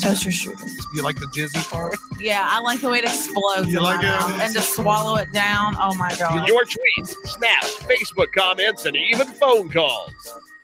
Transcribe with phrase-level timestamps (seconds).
[0.00, 0.70] toaster strudels.
[0.94, 1.96] You like the jizzy part?
[2.18, 4.42] Yeah, I like the way it explodes You like it?
[4.42, 5.76] and to swallow it down.
[5.78, 6.46] Oh my god!
[6.48, 10.10] Your tweets, snaps, Facebook comments, and even phone calls.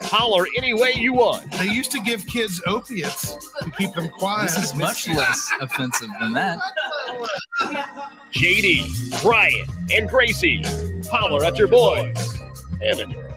[0.02, 1.50] Holler any way you want.
[1.52, 4.50] They used to give kids opiates to keep them quiet.
[4.50, 6.58] This is much less offensive than that.
[8.32, 10.62] JD, Brian, and Gracie.
[11.10, 12.14] Holler at your boys
[12.82, 13.32] and the girls.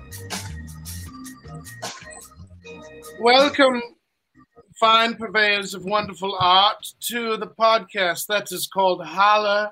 [3.20, 3.82] Welcome,
[4.80, 9.72] fine purveyors of wonderful art, to the podcast that is called Holler.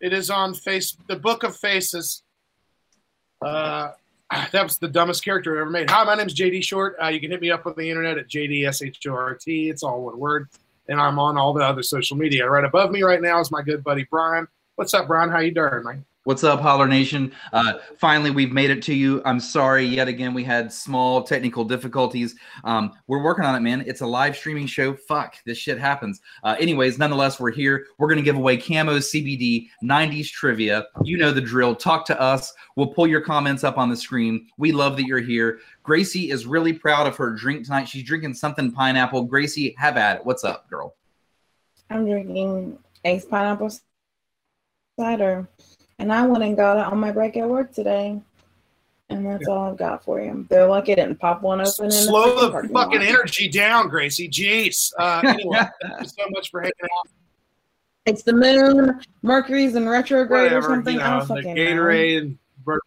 [0.00, 2.22] It is on face, the Book of Faces.
[3.44, 3.90] Uh,
[4.52, 5.90] that was the dumbest character I ever made.
[5.90, 6.96] Hi, my name is JD Short.
[7.02, 9.42] Uh, you can hit me up on the internet at JDSHORT.
[9.46, 10.48] It's all one word,
[10.88, 12.48] and I'm on all the other social media.
[12.48, 14.48] Right above me right now is my good buddy Brian.
[14.76, 15.30] What's up, Brian?
[15.30, 16.04] How you doing, man?
[16.24, 17.32] What's up, Holler Nation?
[17.52, 19.20] Uh, finally, we've made it to you.
[19.26, 20.32] I'm sorry yet again.
[20.32, 22.34] We had small technical difficulties.
[22.64, 23.84] Um, we're working on it, man.
[23.86, 24.94] It's a live streaming show.
[24.94, 26.22] Fuck, this shit happens.
[26.42, 27.88] Uh, anyways, nonetheless, we're here.
[27.98, 30.86] We're going to give away Camo CBD 90s trivia.
[31.02, 31.76] You know the drill.
[31.76, 32.54] Talk to us.
[32.74, 34.48] We'll pull your comments up on the screen.
[34.56, 35.58] We love that you're here.
[35.82, 37.86] Gracie is really proud of her drink tonight.
[37.86, 39.24] She's drinking something pineapple.
[39.24, 40.24] Gracie, have at it.
[40.24, 40.96] What's up, girl?
[41.90, 43.72] I'm drinking Ace pineapple
[44.98, 45.46] cider,
[46.04, 48.20] and I went and got it on my break at work today.
[49.08, 50.46] And that's all I've got for you.
[50.50, 51.90] They're lucky I didn't pop one open.
[51.90, 53.08] Slow the the fucking lot.
[53.08, 54.28] energy down, Gracie.
[54.28, 54.92] Jeez.
[54.98, 57.08] Uh, anyway, thank you so much for hanging out.
[58.04, 60.96] It's the moon, Mercury's in retrograde or something.
[60.96, 61.60] you I know, don't the fucking know.
[61.62, 62.80] Gatorade and Bur-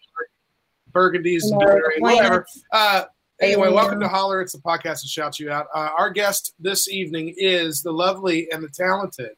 [0.93, 2.45] Burgundies and You know, Gatorade, whatever.
[2.71, 3.03] Uh,
[3.41, 4.41] anyway, welcome to Holler.
[4.41, 5.65] It's the podcast that shouts you out.
[5.73, 9.31] Uh, our guest this evening is the lovely and the talented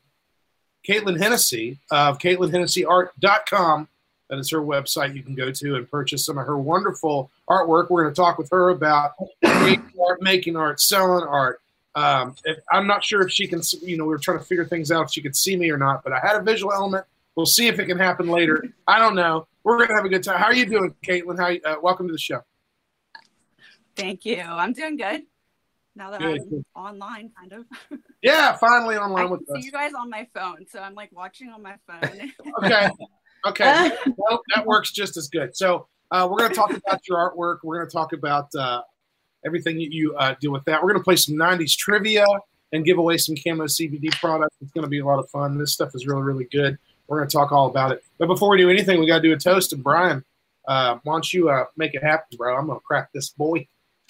[0.90, 3.88] Caitlin Hennessy of CaitlinHennessyArt.com.
[4.30, 7.90] That is her website you can go to and purchase some of her wonderful artwork.
[7.90, 9.14] We're going to talk with her about
[9.46, 11.62] art, making art, selling art.
[11.96, 14.66] Um, if, I'm not sure if she can, you know, we are trying to figure
[14.66, 17.06] things out if she could see me or not, but I had a visual element.
[17.36, 18.64] We'll see if it can happen later.
[18.88, 19.48] I don't know.
[19.64, 20.40] We're going to have a good time.
[20.40, 21.38] How are you doing, Caitlin?
[21.38, 21.72] How?
[21.72, 22.42] Uh, welcome to the show.
[23.96, 24.42] Thank you.
[24.42, 25.24] I'm doing good.
[25.96, 27.66] Now that Good, I'm online, kind of.
[28.22, 29.66] Yeah, finally I online can with see us.
[29.66, 32.34] you guys on my phone, so I'm like watching on my phone.
[32.64, 32.90] Okay.
[33.48, 33.92] Okay.
[34.18, 35.56] well, that works just as good.
[35.56, 37.60] So uh, we're going to talk about your artwork.
[37.64, 38.82] We're going to talk about uh,
[39.46, 40.82] everything that you uh, do with that.
[40.82, 42.26] We're going to play some 90s trivia
[42.74, 44.56] and give away some Camo CBD products.
[44.62, 45.58] It's going to be a lot of fun.
[45.58, 46.78] This stuff is really, really good.
[47.08, 48.04] We're going to talk all about it.
[48.18, 49.74] But before we do anything, we got to do a toast.
[49.74, 50.24] And Brian,
[50.68, 52.58] uh, why don't you uh, make it happen, bro?
[52.58, 53.68] I'm going to crack this boy.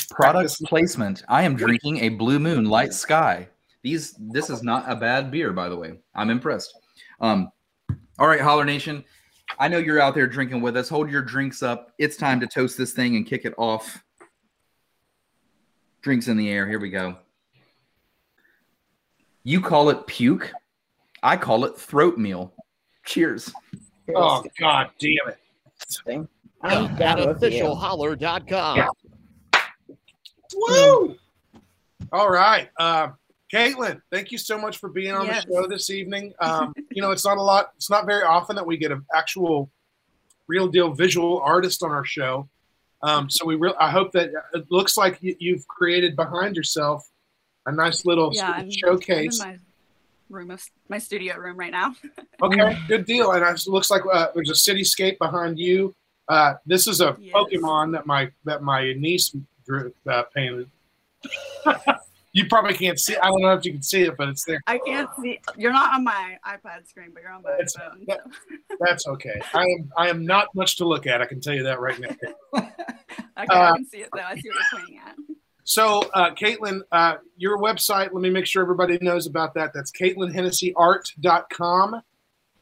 [0.09, 1.23] Product placement.
[1.27, 3.47] I am drinking a Blue Moon Light Sky.
[3.83, 5.93] These this is not a bad beer, by the way.
[6.15, 6.77] I'm impressed.
[7.21, 7.51] Um,
[8.17, 9.03] all right, Holler Nation.
[9.57, 10.89] I know you're out there drinking with us.
[10.89, 11.93] Hold your drinks up.
[11.97, 14.03] It's time to toast this thing and kick it off.
[16.01, 16.67] Drinks in the air.
[16.67, 17.17] Here we go.
[19.43, 20.51] You call it puke.
[21.23, 22.53] I call it throat meal.
[23.05, 23.51] Cheers.
[24.15, 26.27] Oh, God damn it.
[26.61, 27.63] I'm At down with you.
[27.63, 28.89] officialholler.com.
[30.55, 31.15] Woo!
[32.11, 32.69] All right.
[32.77, 33.09] Uh,
[33.53, 35.45] Caitlin, thank you so much for being on Yes.
[35.45, 36.33] the show this evening.
[36.39, 39.05] Um, you know, it's not a lot, it's not very often that we get an
[39.13, 39.71] actual
[40.47, 42.47] real deal visual artist on our show.
[43.01, 47.09] Um, so we real I hope that it looks like you, you've created behind yourself
[47.65, 49.41] a nice little yeah, sort I'm, of showcase.
[49.41, 49.59] I'm in my
[50.29, 51.95] room, of, my studio room right now.
[52.41, 53.31] Okay, good deal.
[53.31, 55.93] And it looks like uh, there's a cityscape behind you.
[56.29, 57.33] Uh, this is a Yes.
[57.35, 59.35] Pokemon that my that my niece
[60.09, 60.69] uh, painted.
[62.33, 63.15] you probably can't see.
[63.17, 64.61] I don't know if you can see it, but it's there.
[64.67, 65.39] I can't see.
[65.57, 68.03] You're not on my iPad screen, but you're on my It's- phone.
[68.07, 68.21] that-
[68.79, 69.41] That's okay.
[69.53, 71.21] I am I am not much to look at.
[71.21, 72.09] I can tell you that right now.
[73.41, 74.19] Okay, Uh, I can see it though.
[74.21, 75.15] I see what you're pointing at.
[75.63, 78.11] So, uh, Caitlin, uh, your website.
[78.11, 79.71] Let me make sure everybody knows about that.
[79.73, 82.01] That's CaitlinHennessyArt.com.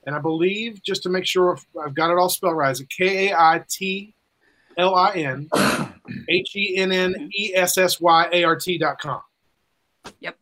[0.06, 2.90] And I believe, just to make sure I've got it all spelled right, is it
[2.90, 4.14] K A I T
[4.78, 5.50] L I N
[6.30, 9.22] H E N N E S S Y A R T.com.
[10.20, 10.38] Yep.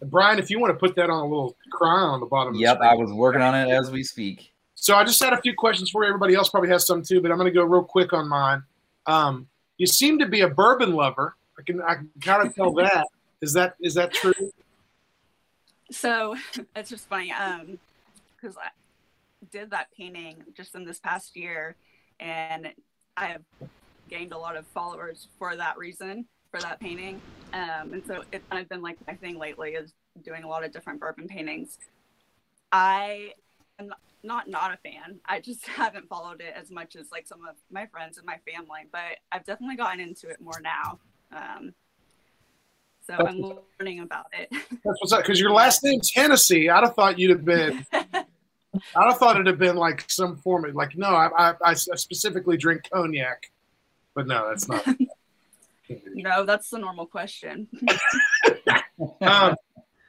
[0.00, 2.48] And Brian, if you want to put that on a little crown on the bottom.
[2.48, 2.90] of the Yep, screen.
[2.90, 4.52] I was working on it as we speak.
[4.74, 6.08] So I just had a few questions for you.
[6.08, 8.62] Everybody else probably has some too, but I'm going to go real quick on mine.
[9.06, 11.36] Um, you seem to be a bourbon lover.
[11.58, 13.06] I can I can kind of tell that.
[13.40, 14.32] Is that is that true?
[15.90, 16.36] So
[16.76, 17.78] it's just funny, um,
[18.34, 18.68] because I
[19.50, 21.76] did that painting just in this past year,
[22.20, 22.72] and
[23.16, 23.42] I have
[24.08, 27.20] gained a lot of followers for that reason, for that painting.
[27.52, 29.92] Um, and so it, I've been like my thing lately is
[30.24, 31.78] doing a lot of different bourbon paintings.
[32.72, 33.32] I
[33.78, 33.90] am
[34.22, 35.20] not not a fan.
[35.26, 38.38] I just haven't followed it as much as like some of my friends and my
[38.50, 40.98] family, but I've definitely gotten into it more now.
[41.32, 41.74] Um,
[43.06, 44.48] so That's I'm learning about it.
[44.52, 45.22] That's what's up.
[45.22, 46.68] Because your last name's Hennessy.
[46.68, 47.86] I'd have thought you'd have been.
[47.92, 48.24] I'd
[48.94, 52.56] have thought it'd have been like some form of like no, I, I, I specifically
[52.56, 53.50] drink cognac,
[54.16, 54.84] but no, that's not.
[56.14, 57.68] no, that's the normal question.
[59.20, 59.54] um,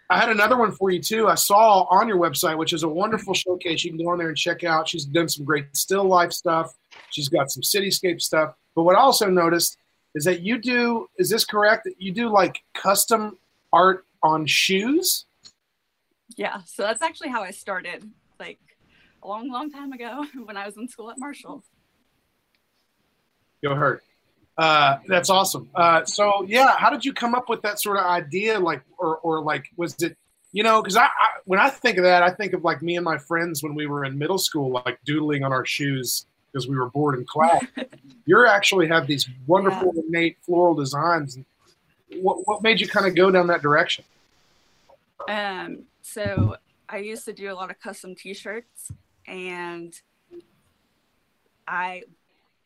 [0.09, 1.27] I had another one for you too.
[1.27, 3.83] I saw on your website, which is a wonderful showcase.
[3.83, 4.87] You can go on there and check out.
[4.87, 6.73] She's done some great still life stuff.
[7.11, 8.55] She's got some cityscape stuff.
[8.73, 9.77] But what I also noticed
[10.15, 11.09] is that you do.
[11.17, 11.83] Is this correct?
[11.83, 13.37] That you do like custom
[13.73, 15.25] art on shoes?
[16.37, 18.59] Yeah, so that's actually how I started, like
[19.21, 21.63] a long, long time ago when I was in school at Marshall.
[23.63, 24.01] Go Herd.
[24.57, 25.69] Uh, that's awesome.
[25.75, 28.59] Uh, so yeah, how did you come up with that sort of idea?
[28.59, 30.17] Like, or, or like, was it,
[30.51, 32.95] you know, because I, I, when I think of that, I think of like me
[32.95, 36.67] and my friends when we were in middle school, like doodling on our shoes because
[36.67, 37.63] we were bored in class.
[38.25, 40.01] you actually have these wonderful yeah.
[40.07, 41.37] innate floral designs.
[42.19, 44.05] What what made you kind of go down that direction?
[45.27, 46.55] Um, so
[46.89, 48.91] I used to do a lot of custom T-shirts,
[49.27, 49.93] and
[51.67, 52.03] I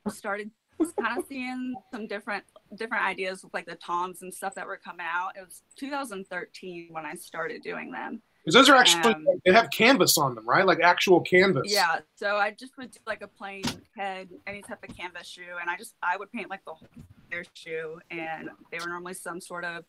[0.10, 0.52] started
[1.00, 2.44] kind of seeing some different
[2.76, 5.32] different ideas with like the TOMS and stuff that were coming out.
[5.38, 8.22] It was 2013 when I started doing them.
[8.44, 10.66] Because those are actually um, they have canvas on them, right?
[10.66, 11.72] Like actual canvas.
[11.72, 12.00] Yeah.
[12.16, 13.64] So I just would do like a plain
[13.96, 16.88] head, any type of canvas shoe, and I just I would paint like the whole
[17.30, 19.86] their shoe, and they were normally some sort of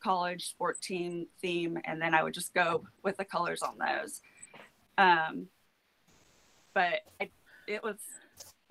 [0.00, 4.20] college sport team theme, and then I would just go with the colors on those.
[4.98, 5.48] Um,
[6.74, 7.30] but I,
[7.66, 7.96] it was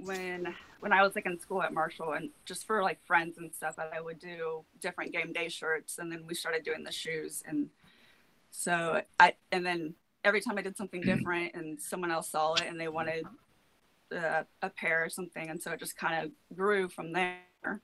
[0.06, 3.54] when when I was like in school at Marshall and just for like friends and
[3.54, 6.92] stuff that I would do different game day shirts and then we started doing the
[6.92, 7.70] shoes and
[8.52, 12.64] so I and then every time I did something different and someone else saw it
[12.68, 13.26] and they wanted
[14.16, 17.82] uh, a pair or something and so it just kind of grew from there.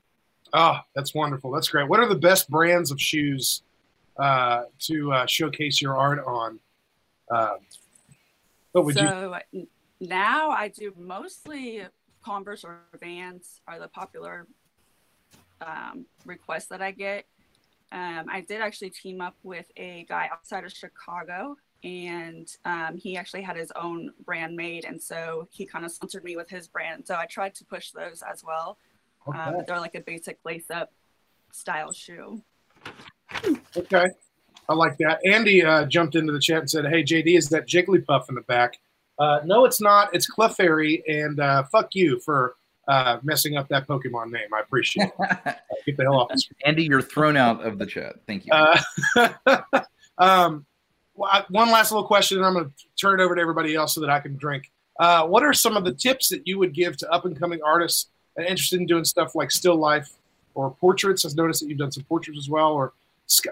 [0.53, 1.51] Oh, that's wonderful.
[1.51, 1.87] That's great.
[1.87, 3.63] What are the best brands of shoes
[4.17, 6.59] uh, to uh, showcase your art on?
[7.29, 7.55] Uh,
[8.71, 9.67] what would so you?
[9.99, 11.83] now I do mostly
[12.23, 14.47] Converse or Vans are the popular
[15.61, 17.25] um, requests that I get.
[17.91, 23.17] Um, I did actually team up with a guy outside of Chicago, and um, he
[23.17, 26.67] actually had his own brand made, and so he kind of sponsored me with his
[26.67, 27.07] brand.
[27.07, 28.77] So I tried to push those as well.
[29.27, 29.63] Um, okay.
[29.67, 30.91] they're like a basic lace-up
[31.51, 32.41] style shoe.
[33.75, 34.07] Okay,
[34.67, 35.19] I like that.
[35.25, 38.41] Andy uh, jumped into the chat and said, "Hey JD, is that Jigglypuff in the
[38.41, 38.79] back?"
[39.19, 40.13] Uh, no, it's not.
[40.13, 42.55] It's Clefairy, and uh, fuck you for
[42.87, 44.53] uh, messing up that Pokemon name.
[44.55, 45.55] I appreciate it.
[45.85, 46.57] Get the hell off the screen.
[46.65, 48.15] Andy, you're thrown out of the chat.
[48.25, 48.53] Thank you.
[48.53, 49.29] Uh,
[50.17, 50.65] um,
[51.13, 54.01] one last little question, and I'm going to turn it over to everybody else so
[54.01, 54.71] that I can drink.
[54.99, 57.59] Uh, what are some of the tips that you would give to up and coming
[57.65, 60.09] artists and interested in doing stuff like still life
[60.55, 61.25] or portraits?
[61.25, 62.93] I've noticed that you've done some portraits as well, or
[63.27, 63.51] sky,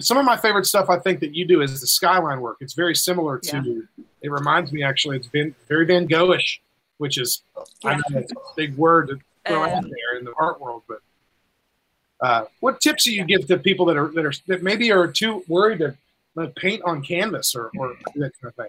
[0.00, 2.58] some of my favorite stuff I think that you do is the skyline work.
[2.60, 3.62] It's very similar to.
[3.96, 4.04] Yeah.
[4.24, 5.18] It reminds me actually.
[5.18, 6.60] It's been very Van Goghish,
[6.96, 7.42] which is
[7.84, 7.90] yeah.
[7.90, 8.24] I know a
[8.56, 10.98] big word to throw um, out there in the art world, but.
[12.20, 15.06] Uh, what tips do you give to people that are that are that maybe are
[15.08, 15.94] too worried to
[16.38, 18.68] uh, paint on canvas or, or that kind of thing?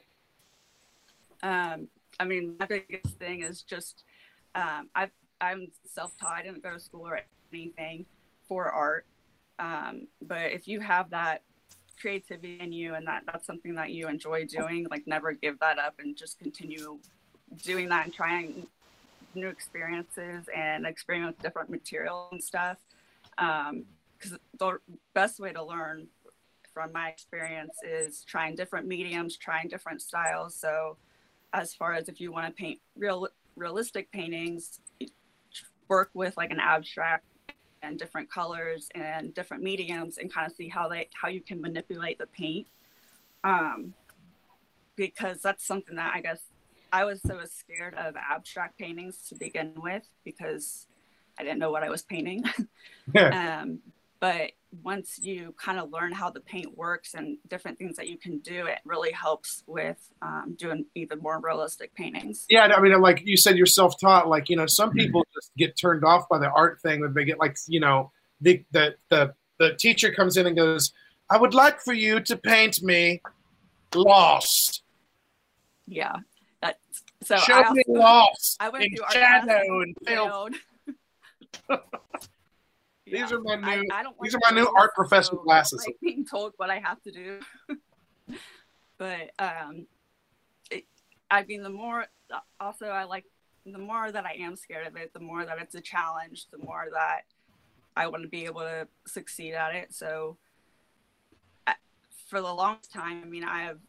[1.41, 1.87] Um,
[2.19, 4.03] I mean, my biggest thing is just
[4.55, 5.09] um, i
[5.39, 6.37] I'm self-taught.
[6.37, 7.21] I didn't go to school or
[7.53, 8.05] anything
[8.47, 9.05] for art.
[9.59, 11.41] Um, but if you have that
[11.99, 15.79] creativity in you and that that's something that you enjoy doing, like never give that
[15.79, 16.99] up and just continue
[17.63, 18.67] doing that and trying
[19.33, 22.77] new experiences and experiment with different materials and stuff.
[23.37, 24.77] Because um, the
[25.13, 26.07] best way to learn
[26.73, 30.55] from my experience is trying different mediums, trying different styles.
[30.55, 30.97] So,
[31.53, 34.79] as far as if you want to paint real realistic paintings,
[35.87, 37.25] work with like an abstract
[37.85, 41.61] and different colors and different mediums and kind of see how they how you can
[41.61, 42.67] manipulate the paint.
[43.43, 43.93] Um,
[44.95, 46.43] because that's something that i guess
[46.93, 50.87] i was so scared of abstract paintings to begin with because
[51.37, 52.43] i didn't know what i was painting.
[53.15, 53.79] Um,
[54.19, 54.51] but
[54.83, 58.39] once you kind of learn how the paint works and different things that you can
[58.39, 62.45] do, it really helps with um, doing even more realistic paintings.
[62.49, 64.27] Yeah, I mean, like you said, you're self-taught.
[64.27, 64.99] Like you know, some mm-hmm.
[64.99, 68.11] people just get turned off by the art thing when they get like you know
[68.41, 70.93] the the the the teacher comes in and goes,
[71.29, 73.21] "I would like for you to paint me
[73.93, 74.83] lost."
[75.87, 76.17] Yeah,
[76.61, 76.79] that
[77.23, 80.55] So Show I me also- lost I went in through art shadow class and failed.
[83.05, 83.83] These are my new.
[83.91, 85.83] I don't these are my new art professor so I don't glasses.
[85.85, 87.39] like being told what I have to do.
[88.97, 89.85] but um,
[90.71, 90.85] it,
[91.29, 92.05] I mean, the more
[92.59, 93.25] also I like
[93.65, 96.57] the more that I am scared of it, the more that it's a challenge, the
[96.57, 97.21] more that
[97.95, 99.93] I want to be able to succeed at it.
[99.93, 100.37] So
[101.67, 101.75] I-
[102.27, 103.79] for the longest time, I mean, I have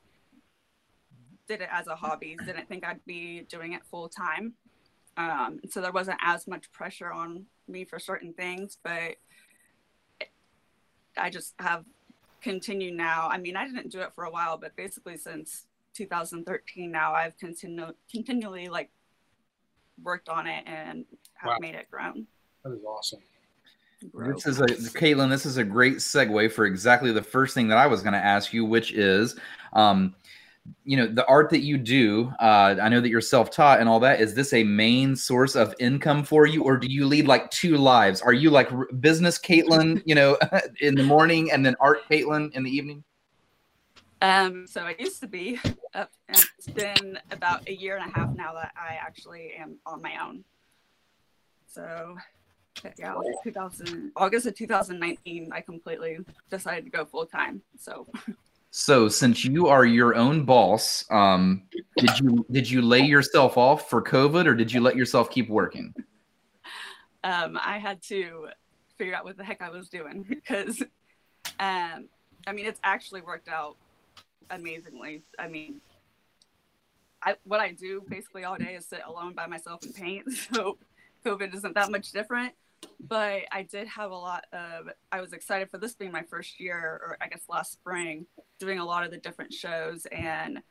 [1.48, 2.36] did it as a hobby.
[2.44, 4.54] Didn't think I'd be doing it full time.
[5.16, 9.16] Um, so there wasn't as much pressure on me for certain things, but
[11.16, 11.84] I just have
[12.42, 13.28] continued now.
[13.30, 17.36] I mean, I didn't do it for a while, but basically since 2013 now, I've
[17.38, 18.90] continu- continually like
[20.02, 21.04] worked on it and
[21.34, 21.56] have Wow.
[21.60, 22.26] made it grown.
[22.64, 23.20] That is awesome.
[24.12, 24.34] grow.
[24.34, 25.30] This is a Caitlin.
[25.30, 28.18] This is a great segue for exactly the first thing that I was going to
[28.18, 29.38] ask you, which is,
[29.72, 30.14] um,
[30.84, 32.32] you know, the art that you do.
[32.40, 34.20] Uh, I know that you're self-taught and all that.
[34.20, 37.76] Is this a main source of income for you, or do you lead like two
[37.76, 38.20] lives?
[38.22, 38.70] Are you like
[39.00, 40.38] business Caitlin, you know,
[40.80, 43.04] in the morning, and then art Caitlin in the evening?
[44.22, 45.60] Um, so i used to be,
[45.94, 50.00] uh, it's been about a year and a half now that I actually am on
[50.00, 50.42] my own.
[51.66, 52.16] So,
[52.98, 56.18] yeah, 2000 August of 2019, I completely
[56.48, 57.60] decided to go full time.
[57.78, 58.06] So,
[58.78, 61.62] So, since you are your own boss, um,
[61.96, 65.48] did you did you lay yourself off for COVID, or did you let yourself keep
[65.48, 65.94] working?
[67.24, 68.48] um, I had to
[68.98, 70.82] figure out what the heck I was doing because,
[71.58, 72.10] um,
[72.46, 73.76] I mean, it's actually worked out
[74.50, 75.22] amazingly.
[75.38, 75.80] I mean,
[77.22, 80.26] I what I do basically all day is sit alone by myself and paint.
[80.52, 80.76] So
[81.24, 82.52] COVID isn't that much different.
[83.00, 84.86] But I did have a lot of.
[85.12, 88.26] I was excited for this being my first year, or I guess last spring,
[88.58, 90.62] doing a lot of the different shows and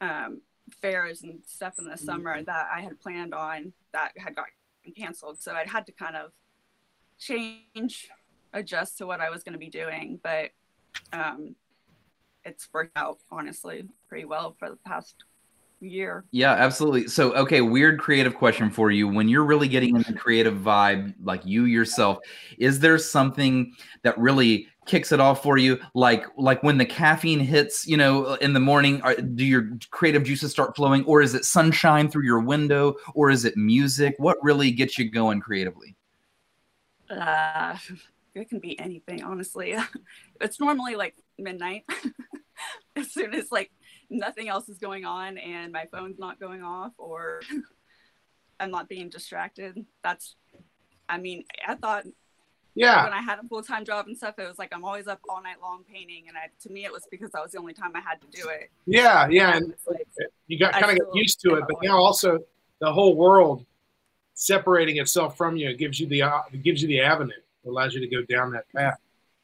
[0.00, 0.40] um,
[0.80, 4.52] fairs and stuff in the summer that I had planned on that had gotten
[4.96, 5.40] canceled.
[5.40, 6.32] So I'd had to kind of
[7.18, 8.08] change,
[8.52, 10.20] adjust to what I was going to be doing.
[10.22, 10.50] But
[11.12, 11.54] um,
[12.44, 15.24] it's worked out honestly pretty well for the past
[15.80, 16.24] year.
[16.30, 17.08] Yeah, absolutely.
[17.08, 19.08] So, okay, weird creative question for you.
[19.08, 22.18] When you're really getting in the creative vibe, like you yourself,
[22.58, 25.78] is there something that really kicks it off for you?
[25.94, 30.24] Like, like when the caffeine hits, you know, in the morning, are, do your creative
[30.24, 34.14] juices start flowing, or is it sunshine through your window, or is it music?
[34.18, 35.96] What really gets you going creatively?
[37.10, 37.76] Uh,
[38.34, 39.76] it can be anything, honestly.
[40.40, 41.84] it's normally like midnight.
[42.96, 43.70] as soon as like
[44.10, 47.40] nothing else is going on and my phone's not going off or
[48.60, 49.84] I'm not being distracted.
[50.02, 50.34] That's,
[51.08, 52.04] I mean, I thought
[52.74, 53.04] Yeah.
[53.04, 55.20] when I had a full time job and stuff, it was like I'm always up
[55.28, 57.74] all night long painting, and I, to me, it was because that was the only
[57.74, 58.70] time I had to do it.
[58.86, 59.28] Yeah.
[59.28, 59.56] Yeah.
[59.56, 60.06] And It's like,
[60.46, 61.90] you got kind of get used to it, but aware.
[61.90, 62.38] now also
[62.80, 63.64] the whole world
[64.34, 67.32] separating itself from you gives you the uh, it gives you the avenue,
[67.66, 68.98] allows you to go down that path.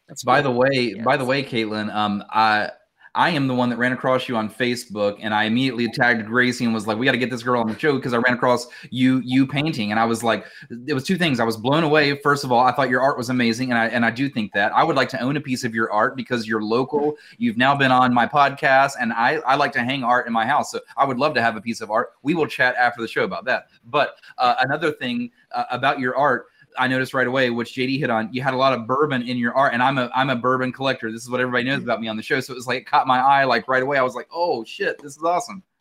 [0.09, 0.47] That's By good.
[0.47, 2.71] the way, by the way, Caitlin, um, I
[3.15, 6.65] I am the one that ran across you on Facebook, and I immediately tagged Gracie
[6.65, 8.35] and was like, "We got to get this girl on the show" because I ran
[8.35, 10.47] across you you painting, and I was like,
[10.87, 11.39] it was two things.
[11.39, 12.19] I was blown away.
[12.21, 14.53] First of all, I thought your art was amazing, and I and I do think
[14.55, 17.17] that I would like to own a piece of your art because you're local.
[17.37, 20.47] You've now been on my podcast, and I I like to hang art in my
[20.47, 22.13] house, so I would love to have a piece of art.
[22.23, 23.69] We will chat after the show about that.
[23.85, 26.47] But uh, another thing uh, about your art.
[26.79, 28.33] I noticed right away, which JD hit on.
[28.33, 30.73] You had a lot of bourbon in your art, and I'm a I'm a bourbon
[30.73, 31.11] collector.
[31.13, 32.41] This is what everybody knows about me on the show.
[32.41, 33.99] So it was like it caught my eye like right away.
[33.99, 35.63] I was like, oh shit, this is awesome.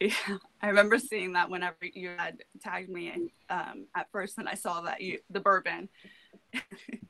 [0.00, 0.12] Yeah,
[0.60, 4.80] I remember seeing that whenever you had tagged me um, at first, and I saw
[4.80, 5.88] that you the bourbon.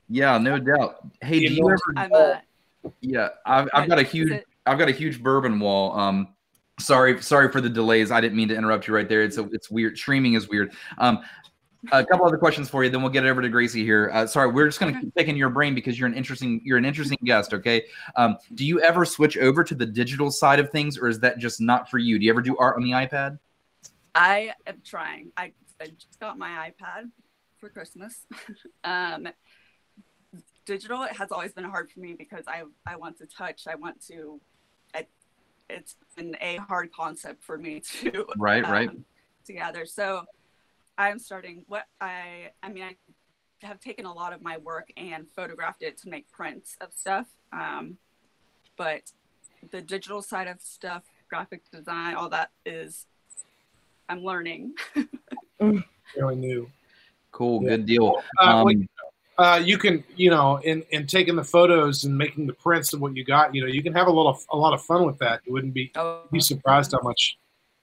[0.09, 0.97] Yeah, no doubt.
[1.21, 1.79] Hey, do You you ever?
[1.97, 2.41] I'm a
[3.01, 5.97] Yeah, I've, I've got a huge it- I've got a huge bourbon wall.
[5.99, 6.35] Um,
[6.79, 8.11] sorry sorry for the delays.
[8.11, 9.23] I didn't mean to interrupt you right there.
[9.23, 9.97] It's a, it's weird.
[9.97, 10.73] Streaming is weird.
[10.99, 11.23] Um,
[11.91, 14.09] a couple other questions for you, then we'll get it over to Gracie here.
[14.13, 16.77] Uh, sorry, we're just going to keep picking your brain because you're an interesting you're
[16.77, 17.53] an interesting guest.
[17.53, 17.83] Okay,
[18.15, 21.37] um, do you ever switch over to the digital side of things, or is that
[21.39, 22.17] just not for you?
[22.17, 23.39] Do you ever do art on the iPad?
[24.15, 25.31] I am trying.
[25.35, 27.09] I, I just got my iPad
[27.57, 28.25] for Christmas.
[28.83, 29.27] um,
[30.65, 33.67] digital it has always been hard for me because I I want to touch.
[33.67, 34.39] I want to.
[34.95, 35.07] I,
[35.69, 38.89] it's been a hard concept for me to Right, right.
[38.89, 39.05] um,
[39.45, 39.85] to gather.
[39.85, 40.23] So
[40.97, 41.63] I'm starting.
[41.67, 42.95] What I I mean I
[43.65, 47.27] have taken a lot of my work and photographed it to make prints of stuff.
[47.51, 47.97] Um,
[48.77, 49.11] but
[49.71, 53.05] the digital side of stuff, graphic design, all that is
[54.09, 54.73] I'm learning.
[56.17, 56.69] Really new.
[57.31, 57.69] Cool, Yeah.
[57.69, 58.21] good deal.
[58.39, 58.77] Uh, Um, like,
[59.37, 62.99] uh, you can, you know, in, in taking the photos and making the prints of
[63.01, 65.17] what you got, you know, you can have a little, a lot of fun with
[65.19, 65.41] that.
[65.45, 67.37] You wouldn't be Oh, be surprised how much,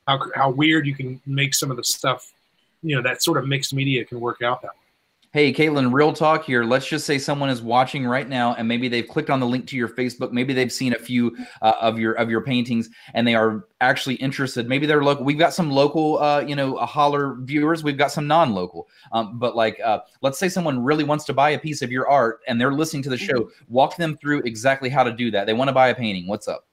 [0.06, 2.32] how how weird you can make some of the stuff.
[2.82, 4.90] You know that sort of mixed media can work out that way.
[5.32, 6.64] Hey, Caitlin, real talk here.
[6.64, 9.64] Let's just say someone is watching right now, and maybe they've clicked on the link
[9.68, 10.32] to your Facebook.
[10.32, 14.16] Maybe they've seen a few uh, of your of your paintings, and they are actually
[14.16, 14.68] interested.
[14.68, 15.24] Maybe they're local.
[15.24, 17.84] We've got some local, uh, you know, holler viewers.
[17.84, 18.88] We've got some non-local.
[19.12, 22.08] Um, but like, uh, let's say someone really wants to buy a piece of your
[22.08, 23.52] art, and they're listening to the show.
[23.68, 25.46] Walk them through exactly how to do that.
[25.46, 26.26] They want to buy a painting.
[26.26, 26.66] What's up?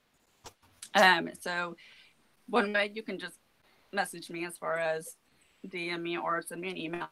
[0.95, 1.75] Um, so
[2.49, 3.37] one way you can just
[3.93, 5.15] message me as far as
[5.69, 7.07] DM me or send me an email.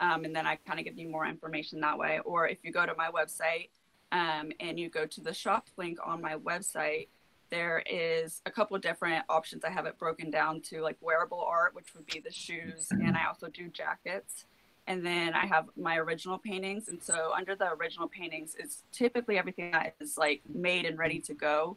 [0.00, 2.20] Um, and then I kind of give you more information that way.
[2.24, 3.68] Or if you go to my website
[4.12, 7.08] um, and you go to the shop link on my website,
[7.50, 9.64] there is a couple of different options.
[9.64, 13.16] I have it broken down to like wearable art, which would be the shoes, and
[13.16, 14.46] I also do jackets.
[14.86, 16.88] And then I have my original paintings.
[16.88, 21.20] And so under the original paintings is typically everything that is like made and ready
[21.20, 21.76] to go.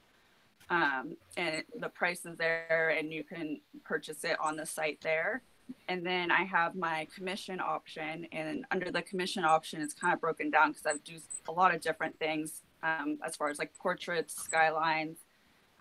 [0.70, 5.44] Um, and the price is there, and you can purchase it on the site there
[5.88, 8.28] and then I have my commission option.
[8.32, 11.74] And under the commission option, it's kind of broken down because I do a lot
[11.74, 15.18] of different things um, as far as like portraits, skylines,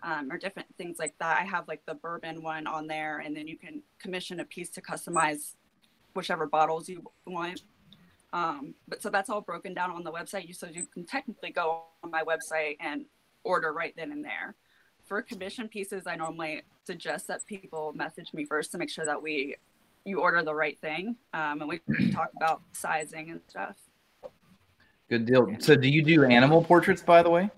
[0.03, 1.39] um, or different things like that.
[1.39, 4.69] I have like the bourbon one on there, and then you can commission a piece
[4.71, 5.55] to customize
[6.13, 7.61] whichever bottles you want.
[8.33, 10.47] Um, but so that's all broken down on the website.
[10.47, 13.05] You so you can technically go on my website and
[13.43, 14.55] order right then and there.
[15.05, 19.21] For commission pieces, I normally suggest that people message me first to make sure that
[19.21, 19.57] we
[20.05, 21.79] you order the right thing, um, and we
[22.11, 23.75] talk about sizing and stuff.
[25.09, 25.47] Good deal.
[25.59, 27.49] So, do you do animal portraits, by the way?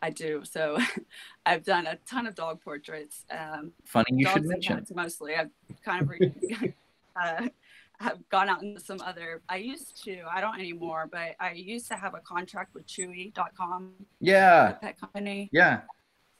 [0.00, 0.42] I do.
[0.44, 0.78] So,
[1.46, 3.24] I've done a ton of dog portraits.
[3.30, 4.86] Um, Funny you dogs should and mention.
[4.94, 5.34] mostly.
[5.36, 5.50] I've
[5.84, 6.74] kind of re-
[7.22, 7.48] uh,
[8.00, 9.42] have gone out into some other.
[9.48, 10.22] I used to.
[10.32, 15.50] I don't anymore, but I used to have a contract with Chewy.com, Yeah, pet company.
[15.52, 15.82] yeah.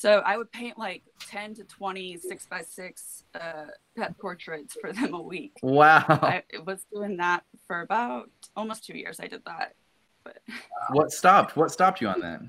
[0.03, 3.67] So I would paint like 10 to 20 six by six uh,
[3.97, 5.53] pet portraits for them a week.
[5.63, 6.05] Wow.
[6.09, 9.21] I was doing that for about almost two years.
[9.21, 9.75] I did that.
[10.25, 10.39] But
[10.91, 11.55] What stopped?
[11.57, 12.41] What stopped you on that?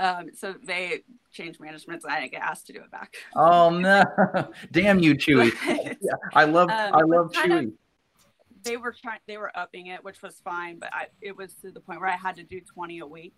[0.00, 3.14] um, so they changed management, so I didn't get asked to do it back.
[3.36, 4.02] Oh no!
[4.72, 5.52] Damn you, Chewy.
[6.00, 7.72] Yeah, I love Um, I love kind of- Chewy.
[8.64, 11.70] they were trying, they were upping it, which was fine, but I, it was to
[11.70, 13.34] the point where I had to do 20 a week.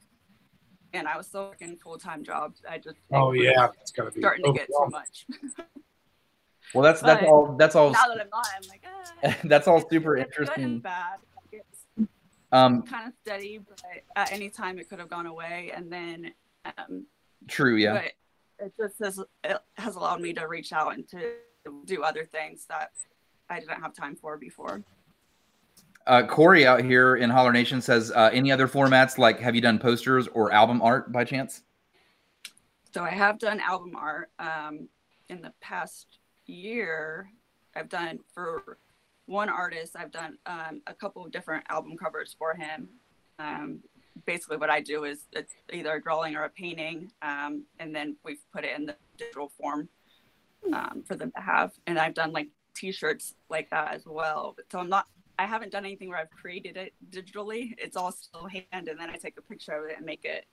[0.92, 2.62] And I was still working full time jobs.
[2.68, 5.26] I just Oh yeah, it's gotta be starting to get too much.
[6.74, 7.56] Well, that's that's all.
[7.58, 7.90] That's all.
[7.90, 9.36] now that I'm not, I'm like, ah.
[9.44, 10.78] That's all super it's good and interesting.
[10.78, 11.18] bad.
[11.52, 12.08] Like, It's
[12.52, 13.80] Um, kind of steady, but
[14.16, 15.72] at any time it could have gone away.
[15.74, 16.32] And then,
[16.64, 17.06] um,
[17.48, 17.76] true.
[17.76, 17.94] Yeah.
[17.94, 21.32] but it just has, it has allowed me to reach out and to
[21.86, 22.92] do other things that
[23.48, 24.82] I didn't have time for before.
[26.06, 29.60] Uh, Corey out here in Holler Nation says, uh, any other formats like have you
[29.60, 31.62] done posters or album art by chance?
[32.92, 34.88] So I have done album art um,
[35.28, 37.30] in the past year.
[37.76, 38.78] I've done for
[39.26, 39.94] one artist.
[39.96, 42.88] I've done um, a couple of different album covers for him.
[43.38, 43.80] Um,
[44.26, 48.16] basically, what I do is it's either a drawing or a painting, um, and then
[48.24, 49.88] we've put it in the digital form
[50.72, 51.72] um, for them to have.
[51.86, 54.56] And I've done like T-shirts like that as well.
[54.72, 55.06] So I'm not.
[55.40, 57.74] I haven't done anything where I've created it digitally.
[57.78, 60.44] It's all still hand, and then I take a picture of it and make it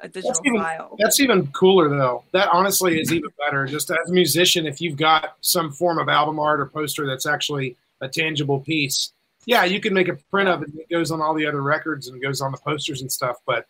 [0.00, 0.96] a digital even- file.
[0.98, 2.24] That's even cooler though.
[2.32, 3.64] That honestly is even better.
[3.66, 7.26] Just as a musician, if you've got some form of album art or poster that's
[7.26, 9.12] actually a tangible piece,
[9.46, 12.08] yeah, you can make a print of it that goes on all the other records
[12.08, 13.36] and goes on the posters and stuff.
[13.46, 13.66] But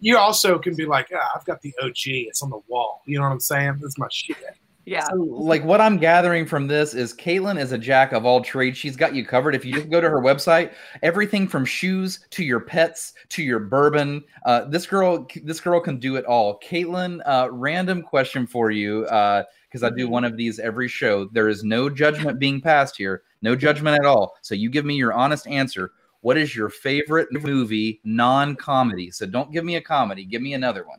[0.00, 2.06] you also can be like, ah, I've got the OG.
[2.06, 3.02] It's on the wall.
[3.04, 3.80] You know what I'm saying?
[3.82, 4.38] That's my shit.
[4.86, 5.04] Yeah.
[5.08, 8.78] So, like what I'm gathering from this is Caitlin is a jack of all trades.
[8.78, 9.54] She's got you covered.
[9.54, 13.60] If you just go to her website, everything from shoes to your pets to your
[13.60, 16.58] bourbon, uh, this girl, this girl can do it all.
[16.60, 21.26] Caitlin, uh, random question for you, because I do one of these every show.
[21.26, 24.34] There is no judgment being passed here, no judgment at all.
[24.40, 25.92] So you give me your honest answer.
[26.22, 29.10] What is your favorite movie, non-comedy?
[29.10, 30.24] So don't give me a comedy.
[30.24, 30.98] Give me another one.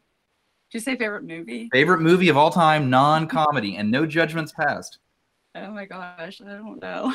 [0.71, 1.69] Did you say favorite movie?
[1.73, 4.99] Favorite movie of all time, non-comedy, and no judgments passed.
[5.53, 7.13] Oh my gosh, I don't know.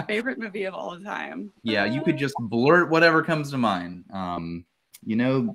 [0.08, 1.52] favorite movie of all time.
[1.62, 4.04] yeah, you could just blurt whatever comes to mind.
[4.14, 4.64] Um,
[5.04, 5.54] you know,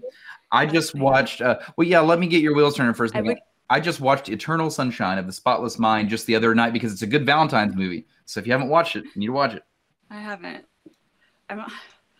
[0.51, 1.41] I just watched.
[1.41, 3.15] Uh, well, yeah, let me get your wheels turning first.
[3.15, 6.71] I would- I just watched Eternal Sunshine of the Spotless Mind just the other night
[6.71, 8.05] because it's a good Valentine's movie.
[8.25, 9.63] So if you haven't watched it, you need to watch it.
[10.11, 10.65] I haven't.
[11.49, 11.65] I'm,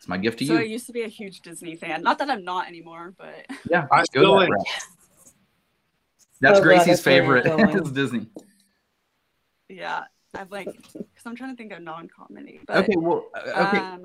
[0.06, 0.54] It's my gift to you.
[0.54, 2.04] so I used to be a huge Disney fan.
[2.04, 4.52] Not that I'm not anymore, but Yeah, I still that am.
[6.42, 7.48] That's So glad Gracie's that's favorite.
[7.48, 8.28] is Disney.
[9.68, 10.04] yeah,
[10.36, 12.60] I'm like, because I'm trying to think of non-comedy.
[12.68, 13.78] But Okay, well, uh, okay.
[13.80, 14.04] um,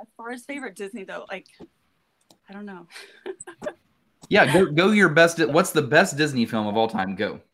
[0.00, 1.46] as far as favorite Disney though, like,
[2.50, 2.88] I don't know.
[4.28, 5.38] yeah, go go your best.
[5.46, 7.14] What's the best Disney film of all time?
[7.14, 7.38] Go.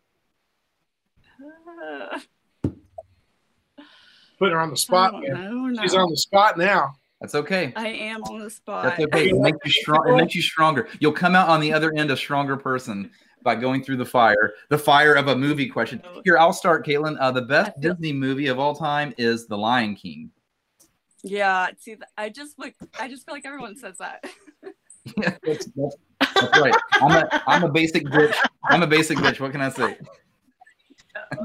[1.87, 2.19] Uh,
[4.39, 6.95] Put her on the spot, I don't know, She's on the spot now.
[7.25, 7.73] That's okay.
[7.75, 8.85] I am on the spot.
[8.85, 9.31] That's okay.
[9.31, 10.07] It makes you strong.
[10.07, 10.89] It makes you stronger.
[11.01, 13.11] You'll come out on the other end a stronger person
[13.43, 16.03] by going through the fire, the fire of a movie question.
[16.27, 17.17] Here, I'll start, Caitlin.
[17.19, 20.33] Uh, the best feel- Disney movie of all time is The Lion King.
[21.23, 24.23] Yeah, see, I just like I just feel like everyone says that.
[25.17, 26.75] Yeah, that's, that's, that's right.
[27.01, 28.37] I'm a I'm a basic bitch.
[28.65, 29.41] I'm a basic bitch.
[29.41, 29.97] What can I say?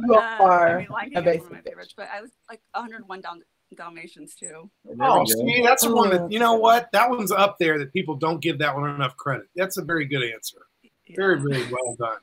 [0.04, 2.10] You Uh, are I mean, Lion a King is one of my basic favorites, but
[2.14, 3.38] I was like 101 Dal-
[3.76, 4.70] Dalmatians too.
[5.00, 6.92] Oh, see, that's the one that you know what?
[6.92, 9.48] That one's up there that people don't give that one enough credit.
[9.56, 10.58] That's a very good answer.
[11.16, 11.44] Very, Yeah.
[11.50, 12.18] very well done.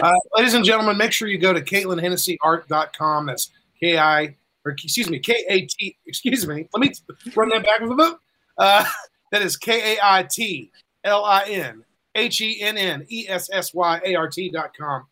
[0.00, 3.26] Uh, ladies and gentlemen, make sure you go to CaitlinHennessyArt.com.
[3.26, 5.96] That's K I or excuse me, K A T.
[6.06, 6.68] Excuse me.
[6.72, 6.92] Let me
[7.36, 8.20] run that back with the book.
[8.58, 8.84] Uh,
[9.32, 10.70] that is K A I T
[11.04, 14.70] L I N H E N N E S S Y A R T dot
[14.76, 15.06] com.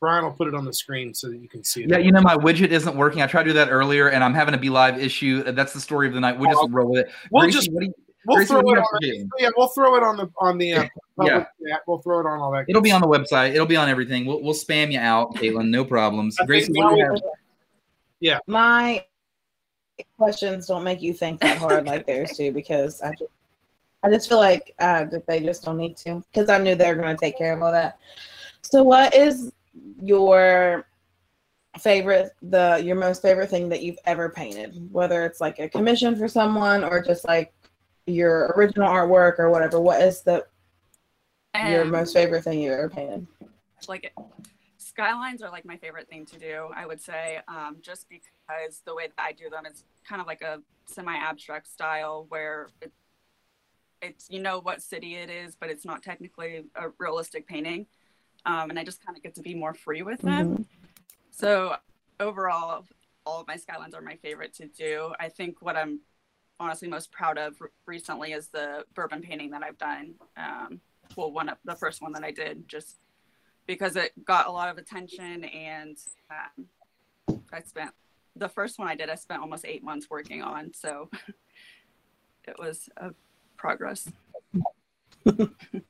[0.00, 1.90] Brian will put it on the screen so that you can see it.
[1.90, 3.20] Yeah, you know my widget isn't working.
[3.20, 5.42] I tried to do that earlier, and I'm having a BeLive issue.
[5.42, 6.38] That's the story of the night.
[6.38, 7.12] We just roll with it.
[7.30, 7.92] We'll Gracie, just you-
[8.26, 8.84] we'll Gracie, throw it on.
[9.00, 10.88] The, yeah, we'll throw it on the on the uh, Yeah.
[11.18, 11.80] public chat.
[11.86, 12.64] We'll throw it on all that.
[12.68, 13.52] It'll be on the website.
[13.52, 14.24] It'll be on everything.
[14.24, 15.68] We'll, we'll spam you out, Caitlin.
[15.68, 16.36] No problems.
[16.38, 17.12] I think Gracie, now what do you
[18.22, 18.40] we- have?
[18.46, 19.04] My
[20.16, 23.30] questions don't make you think that hard like theirs do because I just,
[24.02, 26.88] I just feel like uh, that they just don't need to because I knew they
[26.88, 27.98] were going to take care of all that.
[28.62, 29.52] So, what is
[30.02, 30.86] your
[31.78, 34.88] favorite, the your most favorite thing that you've ever painted?
[34.92, 37.52] Whether it's like a commission for someone or just like
[38.06, 39.80] your original artwork or whatever.
[39.80, 40.46] What is the
[41.54, 43.26] your most favorite thing you've ever painted?
[43.88, 44.12] like it.
[44.78, 48.94] skylines are like my favorite thing to do i would say um, just because the
[48.94, 52.92] way that i do them is kind of like a semi-abstract style where it,
[54.02, 57.86] it's you know what city it is but it's not technically a realistic painting
[58.46, 60.64] um, and i just kind of get to be more free with them Mhm.
[61.30, 61.76] so
[62.18, 62.86] overall
[63.26, 66.00] all of my skylines are my favorite to do i think what i'm
[66.58, 70.80] honestly most proud of re- recently is the bourbon painting that i've done um,
[71.16, 72.98] well one of the first one that i did just
[73.66, 75.96] because it got a lot of attention and
[76.30, 76.66] um,
[77.52, 77.92] I spent
[78.36, 81.08] the first one I did I spent almost eight months working on so
[82.48, 83.10] it was a
[83.56, 84.08] progress.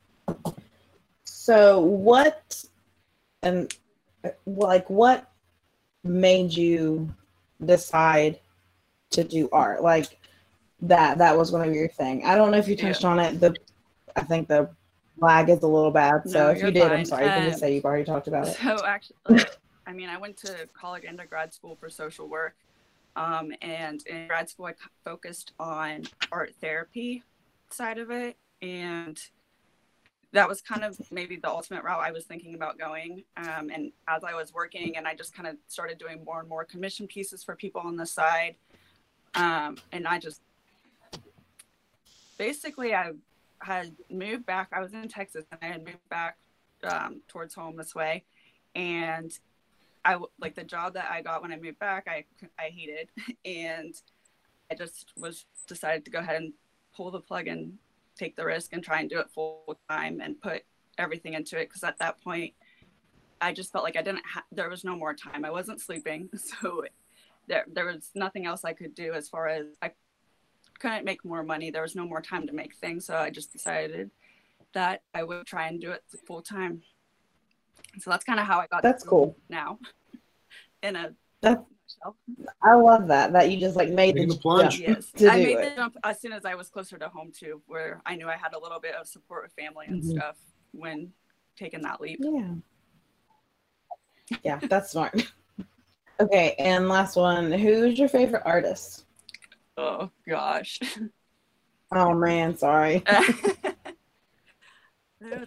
[1.40, 2.62] So what
[3.42, 3.74] and
[4.22, 5.33] uh, like what
[6.05, 7.14] made you
[7.64, 8.40] decide
[9.12, 9.83] to do art?
[9.83, 10.20] Like
[10.83, 12.26] that that was one of your thing.
[12.26, 13.40] I don't know if you touched on it.
[13.40, 13.57] The
[14.16, 14.68] I think the
[15.16, 16.29] lag is a little bad.
[16.29, 17.24] So No, if you did, I'm sorry.
[17.24, 18.59] You can just Um, say you've already talked about it.
[18.61, 19.16] So actually,
[19.87, 22.55] I mean, I went to college and to grad school for social work,
[23.16, 24.74] um, and in grad school I
[25.07, 27.22] focused on art therapy
[27.70, 29.18] side of it, and
[30.32, 33.24] that was kind of maybe the ultimate route I was thinking about going.
[33.36, 36.48] Um, and as I was working, and I just kind of started doing more and
[36.48, 38.54] more commission pieces for people on the side,
[39.34, 40.40] um, and I just
[42.38, 43.12] basically I
[43.60, 44.68] had moved back.
[44.72, 46.36] I was in Texas, and I had moved back
[46.84, 48.24] um, towards home this way,
[48.76, 49.32] and
[50.04, 52.06] I like the job that I got when I moved back.
[52.08, 52.24] I
[52.56, 53.08] I hated,
[53.44, 53.94] and
[54.70, 56.52] I just was decided to go ahead and
[56.94, 57.78] pull the plug and
[58.16, 60.62] take the risk and try and do it full time and put
[60.99, 62.53] everything into it because at that point
[63.40, 65.44] I just felt like I didn't ha- there was no more time.
[65.44, 66.85] I wasn't sleeping, so
[67.49, 69.92] there there was nothing else I could do as far as I
[70.79, 71.70] couldn't make more money.
[71.70, 74.11] There was no more time to make things, so I just decided
[74.73, 76.83] that I would try and do it full time.
[77.99, 78.83] So that's kind of how I got.
[78.83, 79.37] That's cool.
[79.49, 79.79] Now,
[80.83, 81.64] in a That's-
[82.05, 82.16] nutshell.
[82.62, 84.79] I love that that you just like made Making the, the plunge.
[84.79, 85.70] jump Yes, to I do made it.
[85.70, 88.37] the jump as soon as I was closer to home too, where I knew I
[88.37, 90.11] had a little bit of support with family and Mhm.
[90.16, 90.37] stuff
[90.72, 91.12] when
[91.57, 92.20] taking that leap.
[92.22, 92.55] Yeah.
[94.42, 95.26] Yeah, that's smart.
[96.20, 97.50] Okay, and last one.
[97.50, 99.07] Who's your favorite artist?
[99.79, 100.79] Oh gosh,
[101.90, 103.03] Oh man, sorry.
[103.07, 103.24] there,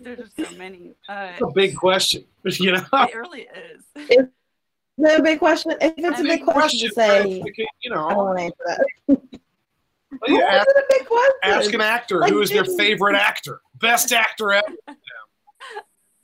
[0.02, 0.96] there's just so many.
[1.08, 2.24] Uh, It's a big question.
[2.46, 3.48] You know, it really
[4.10, 4.26] is.
[4.98, 5.72] Is that a big question?
[5.82, 8.38] If it's a I big mean, question to but say, you I don't know, want
[8.38, 8.86] to answer that.
[9.08, 9.20] well,
[10.28, 11.32] you Why ask, is it a big question?
[11.44, 14.68] ask an actor Like, who is their favorite actor, best actor ever.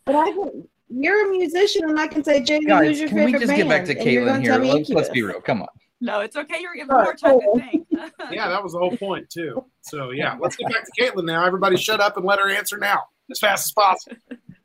[0.05, 3.17] But I can, you're a musician, and I can say, JD, Guys, who's your can
[3.17, 4.51] we favorite just get back to you're Caitlin gonna here?
[4.51, 5.41] tell me Let's, let's be real.
[5.41, 5.67] Come on.
[6.01, 6.61] No, it's okay.
[6.61, 7.55] You're giving All me more time cool.
[7.55, 7.87] to think.
[8.31, 9.65] Yeah, that was the whole point too.
[9.81, 11.43] So yeah, let's get back to Caitlin now.
[11.45, 13.01] Everybody, shut up and let her answer now
[13.31, 14.17] as fast as possible.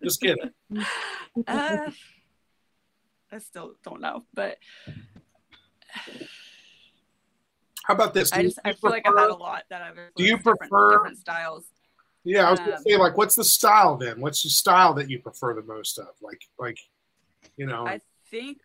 [0.02, 0.50] Just kidding.
[1.48, 1.90] uh,
[3.34, 4.58] I still don't know, but
[7.84, 8.30] How about this?
[8.30, 10.38] Do I just I feel like I've had a lot that I've Do you influenced
[10.44, 11.64] different, prefer- different styles.
[12.22, 14.20] Yeah, I was gonna Um, say, like, what's the style then?
[14.20, 16.08] What's the style that you prefer the most of?
[16.22, 16.78] Like, like,
[17.56, 18.58] you know, I think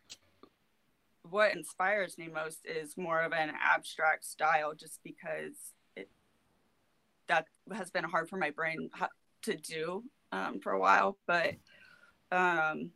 [1.24, 5.54] what inspires me most is more of an abstract style, just because
[5.96, 6.10] it
[7.28, 8.90] that has been hard for my brain
[9.42, 11.18] to do um, for a while.
[11.28, 11.56] But
[12.32, 12.92] um,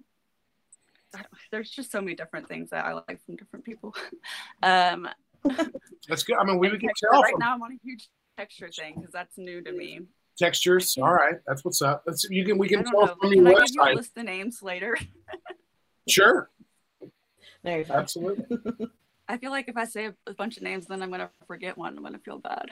[1.52, 3.95] there's just so many different things that I like from different people.
[4.63, 5.08] um,
[6.08, 6.38] That's good.
[6.38, 8.69] I mean, we would get texture- tell right from now I'm on a huge texture
[8.69, 10.02] thing because that's new to me.
[10.38, 10.97] textures.
[10.97, 12.04] All right, that's what's up.
[12.06, 13.15] That's you can we can don't tell know.
[13.21, 14.97] from Can your I give you a list the names later?
[16.10, 16.49] Sure,
[17.63, 17.97] No, you're fine.
[17.97, 18.58] absolutely.
[19.30, 21.95] I feel like if I say a bunch of names, then I'm gonna forget one.
[21.95, 22.65] I'm gonna feel bad.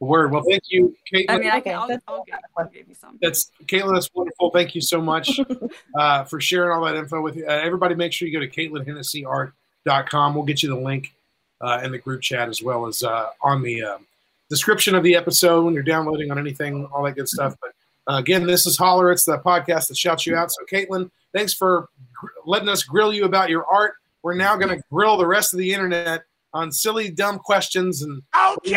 [0.00, 0.30] Word.
[0.30, 1.24] Well, thank you, Caitlin.
[1.28, 1.78] I mean, I Okay, can.
[1.80, 3.18] I'll, that's- I'll, give, I'll give you some.
[3.20, 3.94] That's Caitlin.
[3.94, 4.50] That's wonderful.
[4.50, 5.40] Thank you so much
[5.98, 7.46] uh, for sharing all that info with you.
[7.46, 10.34] Uh, everybody, make sure you go to CaitlinHennessyArt.com.
[10.34, 11.12] We'll get you the link
[11.60, 14.06] uh, in the group chat as well as uh, on the um
[14.48, 17.54] description of the episode when you're downloading on anything, all that good stuff.
[17.60, 17.72] But
[18.10, 19.12] uh, again, this is Holler.
[19.12, 20.50] It's the podcast that shouts you out.
[20.50, 23.94] So, Caitlin, thanks for gr- letting us grill you about your art.
[24.22, 26.22] We're now going to grill the rest of the internet
[26.54, 28.22] on silly, dumb questions and
[28.56, 28.70] Okay.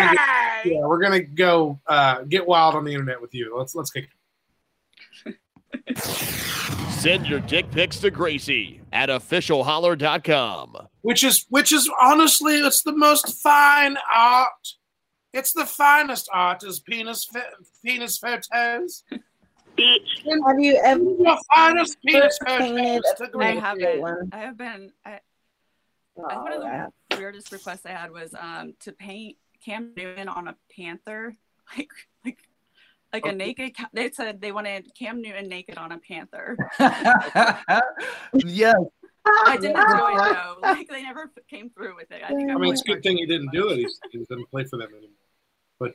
[0.65, 3.55] yeah, we're gonna go uh, get wild on the internet with you.
[3.57, 4.07] Let's let's kick.
[5.25, 5.97] It.
[6.91, 10.87] Send your dick pics to Gracie at officialholler.com.
[11.01, 14.49] Which is which is honestly, it's the most fine art.
[15.33, 17.39] It's the finest art is penis pho-
[17.83, 19.03] penis photos.
[19.09, 23.01] Have you ever The finest penis photos.
[23.17, 23.31] to I Gracie.
[23.31, 24.33] Great haven't.
[24.33, 24.91] I have been.
[25.05, 25.19] I,
[26.17, 26.87] Oh, one of the yeah.
[27.17, 31.35] Weirdest request I had was um to paint Cam Newton on a panther,
[31.77, 31.89] like
[32.25, 32.39] like
[33.13, 33.75] like a naked.
[33.93, 36.57] They said they wanted Cam Newton naked on a panther.
[38.33, 38.75] yes.
[39.25, 40.55] I didn't do it though.
[40.61, 42.21] Like they never came through with it.
[42.23, 43.77] I think I I'm mean, it's a good thing he didn't do it.
[43.77, 45.09] He's, he doesn't play for them anymore.
[45.79, 45.93] But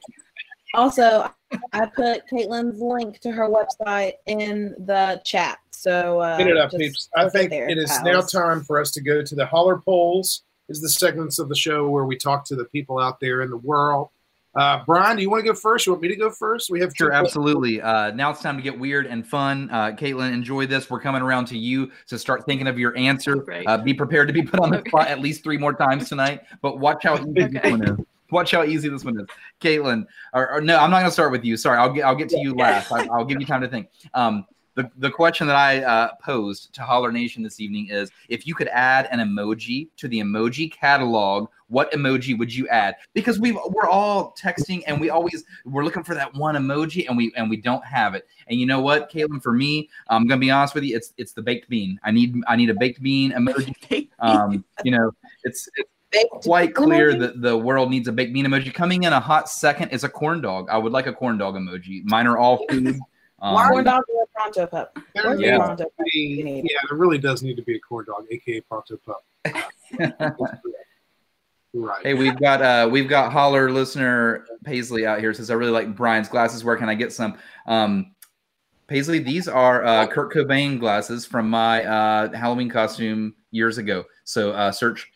[0.75, 1.31] Also,
[1.73, 5.59] I put Caitlin's link to her website in the chat.
[5.71, 7.09] So uh, get it up, peeps.
[7.17, 10.43] I think there, it is now time for us to go to the holler polls.
[10.69, 13.51] Is the segments of the show where we talk to the people out there in
[13.51, 14.09] the world.
[14.57, 15.87] Uh, Brian, do you want to go first?
[15.87, 16.71] You want me to go first?
[16.71, 17.81] We have two Sure, absolutely.
[17.83, 19.69] Uh, now it's time to get weird and fun.
[19.71, 20.89] Uh, Caitlin, enjoy this.
[20.89, 23.37] We're coming around to you, so start thinking of your answer.
[23.37, 23.67] Great.
[23.69, 24.89] Uh, be prepared to be put on the Okay.
[24.89, 26.41] spot at least three more times tonight.
[26.63, 27.99] But watch how easy this one is.
[28.33, 29.27] Watch how easy this one is,
[29.61, 30.05] Caitlin.
[30.33, 31.57] Or, or no, I'm not going to start with you.
[31.57, 32.91] Sorry, I'll get I'll get to you last.
[32.91, 33.89] I, I'll give you time to think.
[34.15, 34.47] Um,
[34.77, 38.55] the, the question that I uh, posed to Holler Nation this evening is if you
[38.55, 42.95] could add an emoji to the emoji catalog, what emoji would you add?
[43.15, 47.17] Because we we're all texting and we always we're looking for that one emoji and
[47.17, 48.29] we and we don't have it.
[48.49, 51.33] And you know what, Caitlin, for me, I'm gonna be honest with you, it's it's
[51.33, 51.99] the baked bean.
[52.05, 54.09] I need I need a baked bean emoji.
[54.19, 55.11] Um, you know,
[55.45, 55.69] it's
[56.13, 57.19] it's quite clear emoji?
[57.21, 58.73] that the world needs a baked bean emoji.
[58.73, 60.69] Coming in a hot second is a corn dog.
[60.71, 62.05] I would like a corn dog emoji.
[62.05, 62.99] Mine are all food.
[63.43, 64.99] Um, corn dog or a pronto pup.
[65.15, 65.59] There Where's needs Yeah.
[65.59, 66.07] pronto pup?
[66.13, 69.25] be- yeah, there really does need to be a corn dog, aka Pronto Pup.
[71.75, 72.03] right.
[72.03, 75.95] Hey, we've got uh we've got holler listener Paisley out here says I really like
[75.95, 76.65] Brian's glasses.
[76.65, 77.37] Where can I get some?
[77.67, 78.15] Um
[78.87, 84.05] Paisley, these are uh Kurt Cobain glasses from my uh Halloween costume years ago.
[84.25, 85.11] So uh search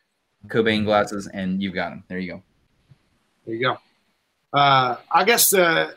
[0.49, 2.05] Cobain glasses and you've got them.
[2.09, 2.43] There you go.
[3.47, 3.79] There you go.
[4.53, 5.93] Uh, I guess uh,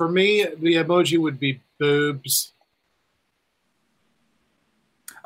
[0.00, 2.54] for me, the emoji would be boobs.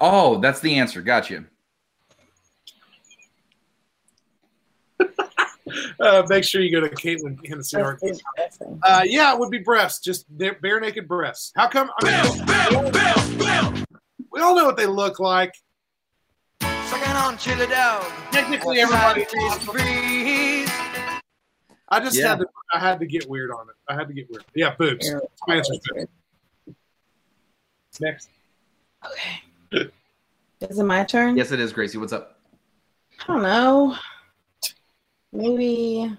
[0.01, 1.01] Oh, that's the answer.
[1.01, 1.45] Gotcha.
[5.99, 7.99] Uh, make sure you go to Caitlin Hennessy Art.
[8.37, 8.59] That's.
[8.83, 11.53] Uh, yeah, it would be breasts, just bare, bare naked breasts.
[11.57, 11.91] How come?
[12.01, 13.85] I mean,
[14.31, 15.55] we all know what they look like.
[16.61, 18.05] Sucking on chili dog.
[18.31, 19.27] Technically, everybody.
[19.65, 20.64] breeze.
[21.89, 22.29] I just Yeah.
[22.31, 22.47] had to.
[22.73, 23.75] I had to get weird on it.
[23.89, 24.45] I had to get weird.
[24.55, 25.07] Yeah, boobs.
[25.07, 25.23] Here.
[25.47, 26.09] My answer's boobs.
[28.01, 28.29] Next.
[29.07, 29.91] Okay.
[30.69, 31.37] Is it my turn?
[31.37, 31.99] Yes, it is, Gracie.
[31.99, 32.41] What's up?
[33.23, 33.97] I don't know.
[35.33, 36.17] Maybe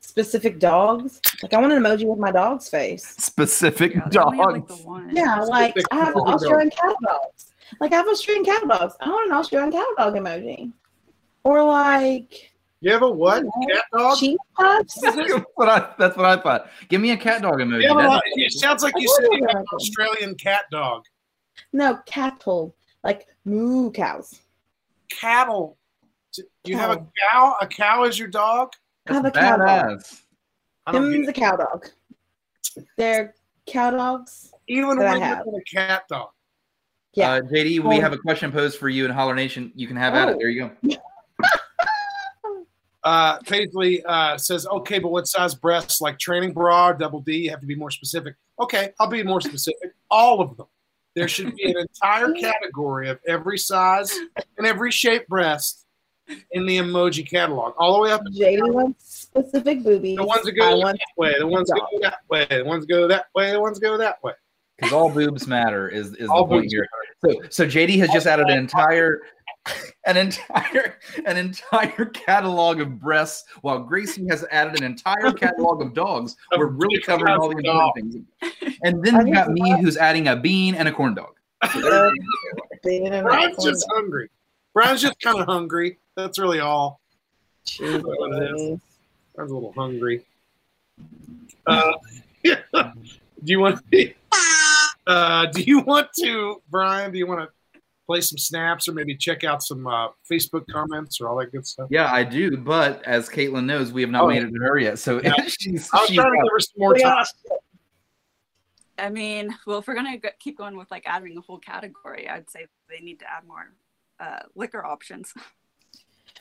[0.00, 1.20] specific dogs.
[1.42, 3.04] Like I want an emoji with my dog's face.
[3.18, 5.10] Specific Yeah, they only have, like, the one.
[5.14, 6.28] Yeah, like Specific I have dog.
[6.28, 7.46] Australian cattle dogs.
[7.80, 8.94] Like I have Australian cattle dogs.
[9.00, 10.72] I want an Australian cattle dog emoji.
[11.44, 12.49] Or like
[12.82, 13.44] You have a what?
[13.68, 14.18] Cat dog?
[14.18, 14.94] cheese puffs.
[15.02, 15.16] that's,
[15.54, 16.68] what I, that's what I thought.
[16.88, 17.82] Give me a cat dog emoji.
[17.82, 19.66] You have a That's- it sounds like you I said you have have an.
[19.74, 21.04] Australian cat dog.
[21.72, 22.74] No, cattle.
[23.04, 24.40] Like moo cows.
[25.10, 25.76] Cattle.
[26.64, 27.56] You have a cow?
[27.60, 28.72] A cow is your dog?
[29.08, 29.68] I have a cow dog.
[29.68, 30.20] badass.
[30.86, 31.86] I don't Him's get a cow dog.
[32.96, 33.34] They're
[33.66, 34.52] cow dogs.
[34.68, 35.44] even that when have.
[35.46, 36.30] you're a cat dog.
[37.14, 37.32] Yeah.
[37.32, 38.00] Uh, JD, we Oh.
[38.00, 39.72] have a question posed for you in Holler Nation.
[39.74, 40.36] You can have at it.
[40.36, 40.38] Oh.
[40.38, 40.96] There you go.
[43.02, 46.00] Uh, Paisley uh, says, okay, but what size breasts?
[46.00, 47.36] Like training bra, double D?
[47.36, 48.34] You have to be more specific.
[48.58, 49.94] Okay, I'll be more specific.
[50.10, 50.66] All of them.
[51.16, 54.14] there should be an entire category of every size
[54.58, 55.86] and every shape breast
[56.52, 58.22] in the emoji catalog, all the way up.
[58.32, 60.16] JD wants specific boobies.
[60.16, 63.08] The ones that go that way, the ones that go that way, the ones go
[63.08, 64.32] that way, the ones go that way.
[64.76, 66.88] Because all boobs matter is, is All the point boobs here.
[67.22, 69.20] So, so JD has just added an entire
[70.06, 75.94] an entire an entire catalog of breasts, while Gracie has added an entire catalog of
[75.94, 76.36] dogs.
[76.56, 78.76] We're really covering all the important things.
[78.82, 81.34] And then you got me, who's adding a bean and a corn dog.
[81.72, 82.22] So there you
[82.56, 82.62] go.
[82.82, 84.30] being in Brian's just hungry.
[84.72, 85.98] Brian's just kind of hungry.
[86.16, 87.00] That's really all.
[87.78, 88.00] corner.
[88.02, 88.80] what it is.
[89.34, 90.24] Brian's a little hungry.
[91.66, 91.92] Uh,
[92.44, 92.54] do
[93.44, 93.80] you want?
[95.06, 97.12] Uh, do you want to, Brian?
[97.12, 97.48] Do you want to
[98.10, 101.64] play some snaps or maybe check out some uh, Facebook comments or all that good
[101.66, 101.86] stuff?
[101.90, 102.56] Yeah, I do.
[102.56, 104.28] But as Caitlin knows, we have not Oh.
[104.28, 104.98] made it to her yet.
[104.98, 105.34] So Yeah.
[105.46, 107.24] she's, I was she's trying to give her some more time.
[108.98, 112.28] I mean, well, if we're gonna go- keep going with like adding a whole category,
[112.28, 113.72] I'd say they need to add more
[114.18, 115.32] uh, liquor options.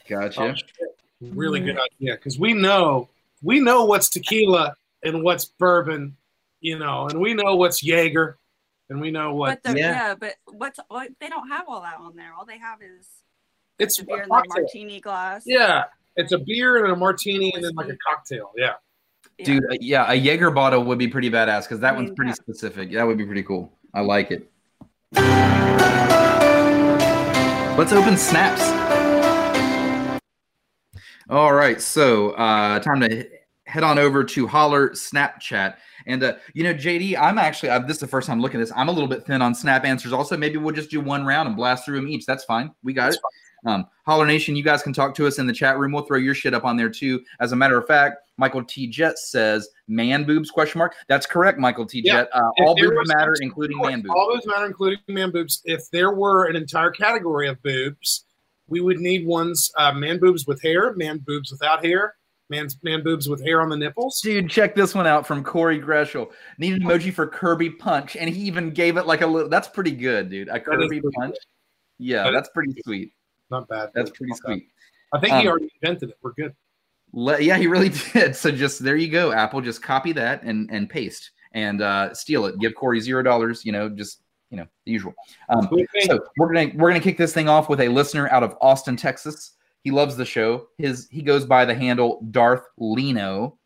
[0.10, 0.56] gotcha.
[0.82, 0.86] Oh.
[1.22, 3.10] Really good idea because we know
[3.44, 6.18] we know what's tequila and what's bourbon,
[6.62, 8.38] you know, and we know what's Jaeger,
[8.90, 9.92] and we know what but the, Yeah.
[9.92, 10.16] yeah.
[10.16, 12.34] but what's what, they don't have all that on there.
[12.38, 13.08] All they have is
[13.78, 14.64] it's the a beer in the cocktail.
[14.64, 15.44] martini glass.
[15.46, 18.52] Yeah, it's a beer and a martini and then like a cocktail.
[18.58, 18.74] Yeah.
[19.38, 19.46] Yeah.
[19.46, 22.30] Dude, uh, yeah, a Jaeger bottle would be pretty badass because that I one's pretty
[22.32, 22.36] yeah.
[22.36, 22.92] specific.
[22.92, 23.72] That would be pretty cool.
[23.94, 24.50] I like it.
[27.78, 28.62] Let's open snaps.
[31.30, 33.30] All right, so uh, time to
[33.66, 35.76] head on over to Holler Snapchat.
[36.10, 38.64] And uh, you know, JD, I'm actually uh, this is the first time looking at
[38.64, 38.74] this.
[38.76, 40.12] I'm a little bit thin on snap answers.
[40.12, 42.26] Also, maybe we'll just do one round and blast through them each.
[42.26, 42.72] That's fine.
[42.84, 43.22] We got That's it.
[43.66, 45.92] Um, Holler Nation, you guys can talk to us in the chat room.
[45.92, 47.22] We'll throw your shit up on there too.
[47.40, 48.88] As a matter of fact, Michael T.
[48.88, 50.96] Jet says man boobs question mark.
[51.08, 52.02] That's correct, Michael T.
[52.04, 52.22] Yeah.
[52.22, 52.30] Jet.
[52.34, 54.14] Uh, all boobs matter, including man boobs.
[54.16, 55.62] All those matter, including man boobs.
[55.66, 58.26] If there were an entire category of boobs,
[58.68, 62.16] we would need ones uh, man boobs with hair, man boobs without hair,
[62.50, 64.20] man man boobs with hair on the nipples.
[64.22, 66.32] Dude, check this one out from Corey Greshel.
[66.58, 69.50] Need an emoji for Kirby punch, and he even gave it like a little.
[69.50, 70.50] That's pretty good, dude.
[70.50, 71.36] A Kirby punch.
[71.98, 73.14] Yeah, That that's pretty sweet.
[73.52, 73.90] Not bad.
[73.94, 74.38] That's pretty bad.
[74.54, 74.68] sweet.
[75.14, 76.18] I think he Um, already invented it.
[76.22, 76.54] We're good.
[77.14, 78.36] Le- yeah, he really did.
[78.36, 79.62] So just there you go, Apple.
[79.62, 82.60] Just copy that and and paste and uh, steal it.
[82.60, 83.66] Give Corey zero dollars.
[83.66, 85.14] You know, just you know the usual.
[85.50, 85.68] Um,
[86.02, 88.96] so we're gonna we're gonna kick this thing off with a listener out of Austin,
[88.96, 89.52] Texas.
[89.84, 90.68] He loves the show.
[90.78, 93.58] His he goes by the handle Darth Lino.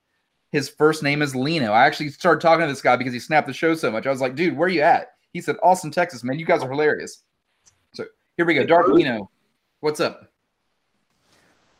[0.52, 1.72] His first name is Lino.
[1.72, 4.06] I actually started talking to this guy because he snapped the show so much.
[4.06, 5.14] I was like, dude, where are you at?
[5.34, 6.38] He said, Austin, Texas, man.
[6.38, 7.24] You guys are hilarious.
[7.94, 8.06] So
[8.38, 8.64] here we go.
[8.64, 9.32] Darth Lino.
[9.80, 10.32] What's up?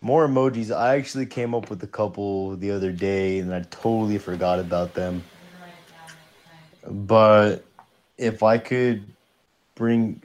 [0.02, 0.76] More emojis.
[0.76, 4.96] I actually came up with a couple the other day and I totally forgot about
[4.96, 5.24] them.
[6.86, 7.64] But
[8.18, 9.06] if I could
[9.76, 10.22] bring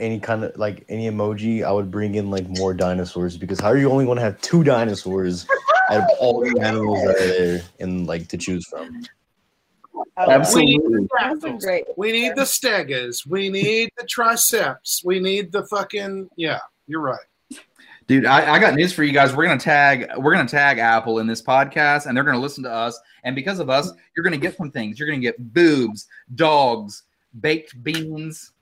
[0.00, 3.68] any kind of like any emoji, I would bring in like more dinosaurs because how
[3.68, 5.46] are you only going to have two dinosaurs
[5.90, 9.02] out of all the animals that are there and like to choose from?
[10.54, 11.60] We need the That's a fractals.
[11.60, 11.84] great.
[11.96, 13.26] We need the stegas.
[13.26, 15.02] We need the triceps.
[15.04, 16.58] We need the fucking yeah.
[16.86, 17.20] You're right.
[18.06, 19.34] Dude, I, I got news for you guys.
[19.36, 22.70] We're gonna tag we're gonna tag Apple in this podcast, and they're gonna listen to
[22.70, 22.98] us.
[23.24, 24.98] And because of us, you're gonna get some things.
[24.98, 27.04] You're gonna get boobs, dogs,
[27.40, 28.52] baked beans,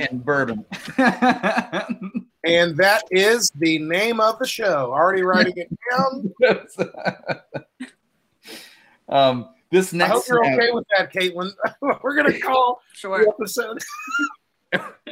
[0.00, 0.64] and bourbon.
[2.44, 4.92] And that is the name of the show.
[4.92, 6.32] Already writing it down.
[9.10, 10.10] um, this next.
[10.10, 11.50] I hope you're okay with that, Caitlin.
[12.02, 13.22] We're gonna call Sure.
[13.22, 13.78] the episode.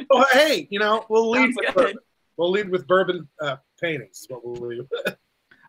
[0.09, 1.75] oh, hey, you know we'll lead Sounds with good.
[1.75, 1.97] bourbon.
[2.37, 4.25] We'll lead with bourbon uh, paintings.
[4.27, 4.87] What we'll lead.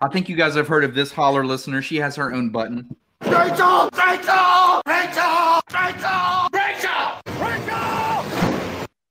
[0.01, 1.83] I think you guys have heard of this holler listener.
[1.83, 2.97] She has her own button.
[3.21, 3.91] Rachel!
[3.93, 4.81] Rachel!
[4.87, 4.87] Rachel!
[4.87, 5.61] Rachel!
[5.75, 6.49] Rachel!
[6.55, 7.00] Rachel!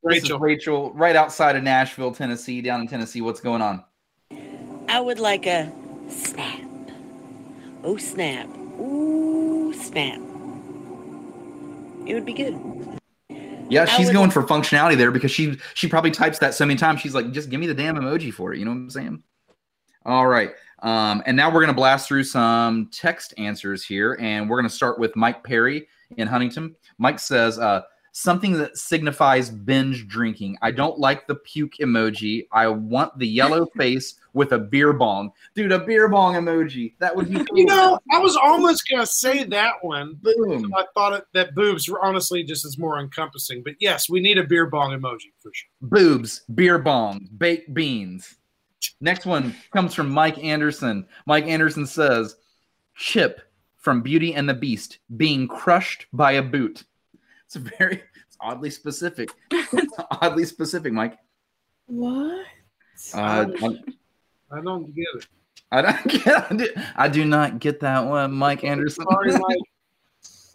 [0.10, 0.40] This is Rachel.
[0.40, 3.22] Rachel, right outside of Nashville, Tennessee, down in Tennessee.
[3.22, 3.84] What's going on?
[4.88, 5.72] I would like a
[6.10, 6.62] snap.
[7.84, 8.48] Oh, snap.
[8.80, 10.20] Ooh, snap.
[12.06, 12.60] It would be good.
[13.70, 16.78] Yeah, she's would- going for functionality there because she she probably types that so many
[16.78, 17.02] times.
[17.02, 18.58] She's like, just give me the damn emoji for it.
[18.60, 19.24] You know what I'm saying?
[20.06, 20.52] All right.
[20.82, 24.98] Um, and now we're gonna blast through some text answers here, and we're gonna start
[24.98, 25.88] with Mike Perry
[26.18, 26.76] in Huntington.
[26.98, 30.58] Mike says, uh, something that signifies binge drinking.
[30.62, 32.48] I don't like the puke emoji.
[32.52, 35.32] I want the yellow face with a beer bong.
[35.56, 36.94] Dude, a beer bong emoji.
[37.00, 37.58] That would be cool.
[37.58, 40.18] You know, I was almost gonna say that one.
[40.22, 40.74] boom.
[40.76, 43.64] I thought it, that boobs were honestly just as more encompassing.
[43.64, 45.70] But yes, we need a beer bong emoji for sure.
[45.82, 48.36] boobs, beer bong, baked beans.
[49.02, 51.06] Next one comes from Mike Anderson.
[51.26, 52.36] Mike Anderson says,
[52.96, 53.42] Chip
[53.78, 56.84] from Beauty and the Beast being crushed by a boot.
[57.50, 57.96] It's a very,
[58.28, 59.32] it's oddly specific.
[60.22, 61.18] oddly specific, Mike.
[61.88, 62.46] What?
[63.12, 63.48] Uh,
[64.52, 65.28] I don't get it.
[65.72, 66.52] I don't get.
[66.52, 69.04] I do, I do not get that one, Mike Anderson.
[69.10, 69.58] Sorry, Mike.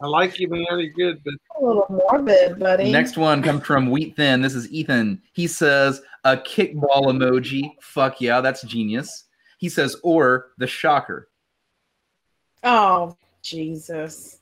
[0.00, 0.66] I like you, man.
[0.70, 2.92] You're good, but A little morbid, buddy.
[2.92, 4.40] Next one comes from Wheat Thin.
[4.40, 5.20] This is Ethan.
[5.32, 7.72] He says a kickball emoji.
[7.80, 9.24] Fuck yeah, that's genius.
[9.58, 11.28] He says or the shocker.
[12.62, 14.38] Oh, Jesus.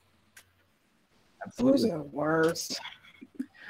[1.59, 1.90] Those Absolutely.
[1.90, 2.80] are worst.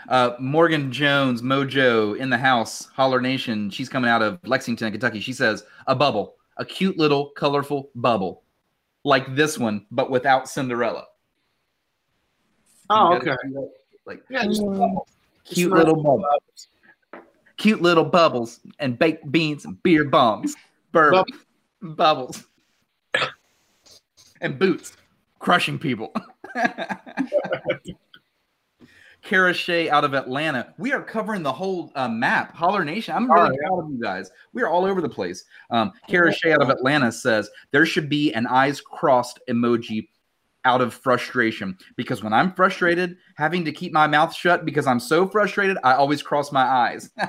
[0.08, 3.70] Uh, Morgan Jones, Mojo in the house, Holler Nation.
[3.70, 5.20] She's coming out of Lexington, Kentucky.
[5.20, 8.42] She says a bubble, a cute little colorful bubble,
[9.04, 11.04] like this one, but without Cinderella.
[12.90, 13.36] oh, okay.
[14.04, 14.98] Like Yeah, just Mm.
[15.44, 16.68] cute nice little little bubbles,
[17.56, 20.54] cute little bubbles, and baked beans and beer bombs,
[20.90, 21.24] bourbon,
[21.80, 22.44] bubbles,
[24.40, 24.96] and boots,
[25.42, 26.14] crushing people.
[29.22, 30.72] Kara Shea out of Atlanta.
[30.78, 32.54] We are covering the whole uh, map.
[32.54, 33.14] Holler Nation.
[33.14, 34.30] I'm really proud of you guys.
[34.52, 35.44] We are all over the place.
[35.70, 40.08] Um, Kara Shea out of Atlanta says there should be an eyes crossed emoji
[40.64, 45.00] out of frustration because when I'm frustrated, having to keep my mouth shut because I'm
[45.00, 47.10] so frustrated, I always cross my eyes.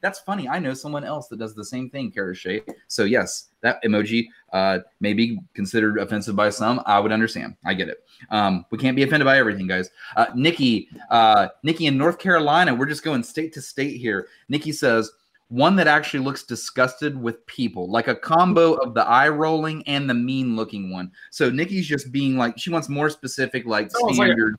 [0.00, 0.48] That's funny.
[0.48, 2.62] I know someone else that does the same thing, Kara Shea.
[2.88, 6.82] So yes, that emoji uh, may be considered offensive by some.
[6.86, 7.56] I would understand.
[7.64, 8.04] I get it.
[8.30, 9.90] Um, we can't be offended by everything, guys.
[10.16, 12.74] Uh, Nikki, uh, Nikki in North Carolina.
[12.74, 14.28] We're just going state to state here.
[14.48, 15.10] Nikki says
[15.48, 20.08] one that actually looks disgusted with people, like a combo of the eye rolling and
[20.08, 21.10] the mean looking one.
[21.30, 24.56] So Nikki's just being like she wants more specific, like Sounds like a- standard,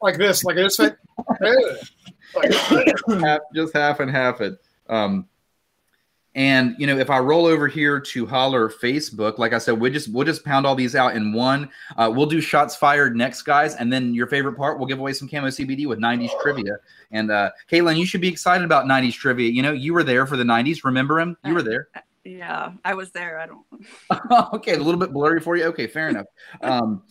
[0.00, 0.78] like this, like this.
[0.78, 0.96] Like,
[3.54, 4.56] just half and half it.
[4.90, 5.28] Um,
[6.34, 9.90] and you know, if I roll over here to Holler Facebook, like I said, we
[9.90, 11.68] just we'll just pound all these out in one.
[11.96, 15.12] Uh, we'll do shots fired next, guys, and then your favorite part, we'll give away
[15.12, 16.76] some camo CBD with '90s trivia.
[17.10, 19.50] And uh, Caitlin, you should be excited about '90s trivia.
[19.50, 20.84] You know, you were there for the '90s.
[20.84, 21.36] Remember him?
[21.44, 21.88] You were there.
[22.22, 23.40] Yeah, I was there.
[23.40, 24.52] I don't.
[24.54, 25.64] okay, a little bit blurry for you.
[25.64, 26.26] Okay, fair enough.
[26.62, 27.02] Um,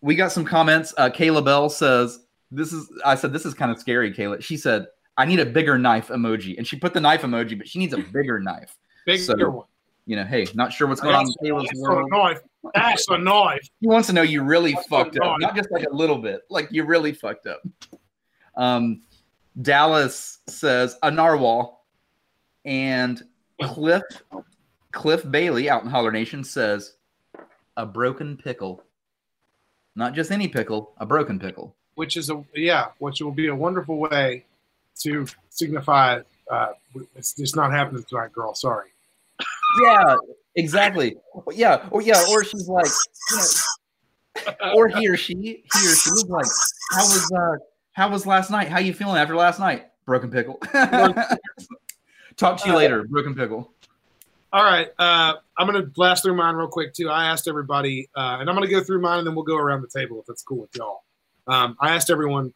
[0.00, 0.94] we got some comments.
[0.96, 2.20] Uh, Kayla Bell says,
[2.52, 4.40] "This is." I said, "This is kind of scary." Kayla.
[4.40, 4.86] She said,
[5.16, 7.92] "I need a bigger knife emoji," and she put the knife emoji, but she needs
[7.92, 8.76] a bigger knife.
[9.04, 9.66] bigger So, one.
[10.08, 12.10] You know, hey, not sure what's going on in Kayla's That's a world.
[12.12, 12.40] knife.
[12.74, 13.68] That's a knife.
[13.80, 16.42] He wants to know you really That's fucked up, not just like a little bit,
[16.48, 17.60] like you really fucked up.
[18.56, 19.02] Um,
[19.60, 21.84] Dallas says a narwhal,
[22.64, 23.22] and
[23.60, 24.02] Cliff
[24.92, 26.94] Cliff Bailey out in Holler Nation says
[27.76, 28.82] a broken pickle.
[29.96, 31.74] Not just any pickle, a broken pickle.
[31.96, 34.45] which is a yeah, which will be a wonderful way
[35.02, 36.20] to signify
[36.50, 36.68] uh,
[37.14, 38.54] it's just not happening tonight, girl.
[38.54, 38.90] Sorry.
[39.82, 40.16] Yeah,
[40.54, 41.16] exactly.
[41.52, 42.86] Yeah, or yeah, or she's like,
[43.30, 46.46] you know, or he or she, he or she was like,
[46.92, 47.56] how was uh,
[47.92, 48.68] how was last night?
[48.68, 49.86] How you feeling after last night?
[50.04, 50.60] Broken pickle.
[52.36, 53.72] Talk to you later, broken pickle.
[54.52, 57.10] All right, uh, I'm gonna blast through mine real quick too.
[57.10, 59.82] I asked everybody, uh, and I'm gonna go through mine, and then we'll go around
[59.82, 61.02] the table if that's cool with y'all.
[61.46, 62.54] Um, I asked everyone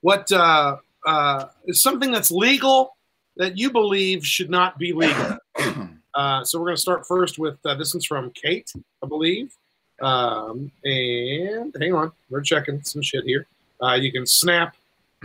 [0.00, 0.76] what uh,
[1.06, 2.96] uh, is something that's legal
[3.36, 5.38] that you believe should not be legal.
[6.14, 8.70] Uh, so we're going to start first with uh, this one's from Kate,
[9.02, 9.56] I believe.
[10.02, 13.46] Um, and hang on, we're checking some shit here.
[13.82, 14.76] Uh, you can snap.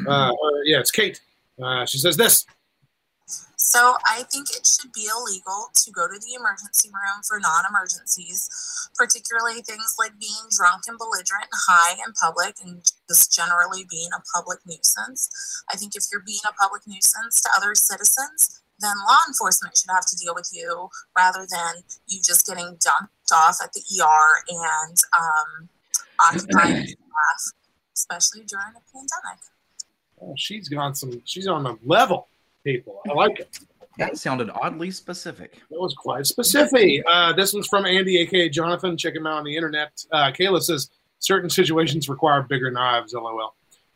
[0.07, 1.19] Uh, or, yeah, it's Kate.
[1.61, 2.45] Uh, she says this.
[3.57, 8.47] So I think it should be illegal to go to the emergency room for non-emergencies,
[8.95, 14.09] particularly things like being drunk and belligerent and high in public and just generally being
[14.13, 15.29] a public nuisance.
[15.73, 19.89] I think if you're being a public nuisance to other citizens, then law enforcement should
[19.89, 24.29] have to deal with you rather than you just getting dumped off at the ER
[24.53, 25.69] and um,
[26.29, 27.41] occupying staff,
[27.95, 29.41] especially during a pandemic.
[30.21, 31.21] Oh, she's gone some.
[31.25, 32.27] She's on a level,
[32.67, 33.01] people.
[33.09, 33.59] I like it.
[33.97, 35.61] That sounded oddly specific.
[35.71, 37.03] That was quite specific.
[37.07, 38.97] Uh, this one's from Andy, aka Jonathan.
[38.97, 40.03] Check him out on the internet.
[40.11, 40.89] Uh, Kayla says
[41.19, 43.13] certain situations require bigger knives.
[43.13, 43.55] LOL.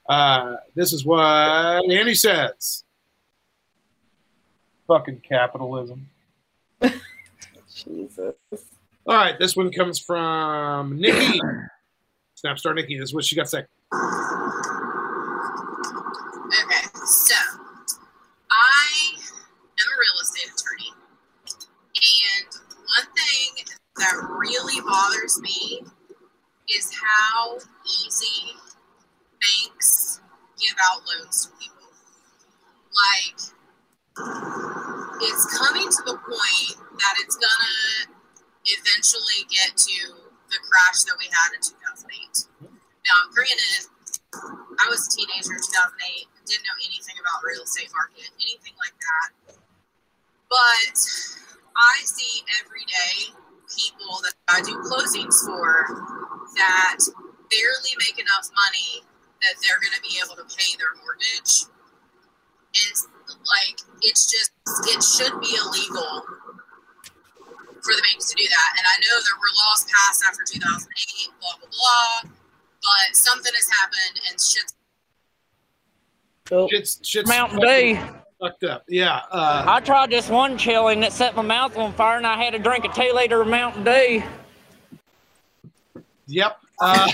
[0.10, 2.84] Uh, this is what Andy says.
[4.88, 6.10] Fucking capitalism.
[7.74, 8.34] Jesus.
[9.08, 11.40] All right, this one comes from Nikki.
[12.44, 12.98] Snapstar Nikki.
[12.98, 13.66] This is what she got to say.
[16.54, 17.36] Okay, so
[18.52, 20.92] I am a real estate attorney,
[21.96, 22.50] and
[22.86, 23.66] one thing
[24.02, 25.86] that really bothers me
[26.66, 28.58] is how easy
[29.38, 30.20] banks
[30.58, 31.86] give out loans to people.
[32.90, 33.38] Like,
[35.22, 38.18] it's coming to the point that it's gonna
[38.66, 40.18] eventually get to
[40.50, 42.74] the crash that we had in 2008.
[43.06, 43.86] Now, granted,
[44.82, 48.98] I was a teenager in 2008, didn't know anything about real estate market, anything like
[48.98, 49.30] that.
[50.50, 50.98] But
[51.78, 53.38] I see every day
[53.76, 55.88] people that I do closings for
[56.56, 57.00] that
[57.50, 59.04] barely make enough money
[59.42, 61.68] that they're going to be able to pay their mortgage.
[62.72, 62.96] And
[63.44, 64.52] like, it's just,
[64.88, 66.24] it should be illegal
[67.82, 68.72] for the banks to do that.
[68.78, 70.86] And I know there were laws passed after 2008,
[71.42, 72.32] blah, blah, blah.
[72.82, 74.76] But something has happened and shit's
[76.70, 78.21] Shit's, shit's Mountain Dew.
[78.42, 78.84] Fucked up.
[78.90, 79.22] Yeah.
[79.32, 82.42] Uh, I tried this one chili and it set my mouth on fire, and I
[82.42, 84.24] had to drink a two liter of Mountain Dew.
[86.28, 86.58] Yep.
[86.80, 87.12] Uh,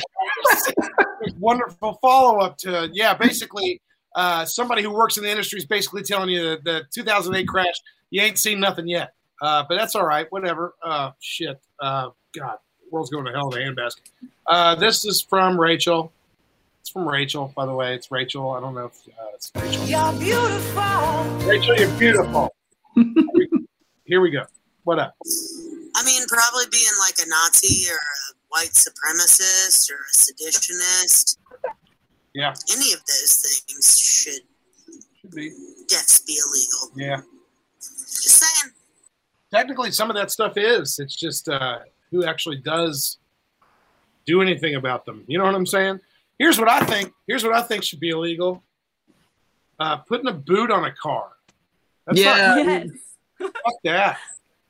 [1.39, 3.13] wonderful follow up to yeah.
[3.13, 3.81] Basically,
[4.15, 7.75] uh, somebody who works in the industry is basically telling you that the 2008 crash.
[8.09, 9.13] You ain't seen nothing yet.
[9.41, 10.31] Uh, but that's all right.
[10.31, 10.75] Whatever.
[10.81, 11.59] Uh, shit.
[11.79, 12.57] Uh, God,
[12.89, 14.01] world's going to hell in a handbasket.
[14.45, 16.11] Uh, this is from Rachel.
[16.87, 17.95] It's from Rachel, by the way.
[17.95, 18.51] It's Rachel.
[18.51, 19.85] I don't know if uh, it's Rachel.
[19.87, 21.45] You're beautiful.
[21.45, 22.55] Rachel, you're beautiful.
[24.05, 24.43] Here we go.
[24.85, 25.13] What up?
[25.97, 31.37] I mean, probably being like a Nazi or a white supremacist or a seditionist.
[32.33, 32.53] Yeah.
[32.71, 34.43] Any of those things should,
[35.19, 35.51] Should be.
[35.89, 36.95] deaths be illegal.
[36.95, 37.19] Yeah.
[37.81, 38.71] Just saying.
[39.51, 41.79] technically some of that stuff is it's just uh,
[42.11, 43.17] who actually does
[44.25, 45.99] do anything about them you know what i'm saying
[46.39, 48.63] here's what i think here's what i think should be illegal
[49.79, 51.29] uh, putting a boot on a car
[52.05, 52.87] That's Yeah.
[53.39, 54.17] not- fuck that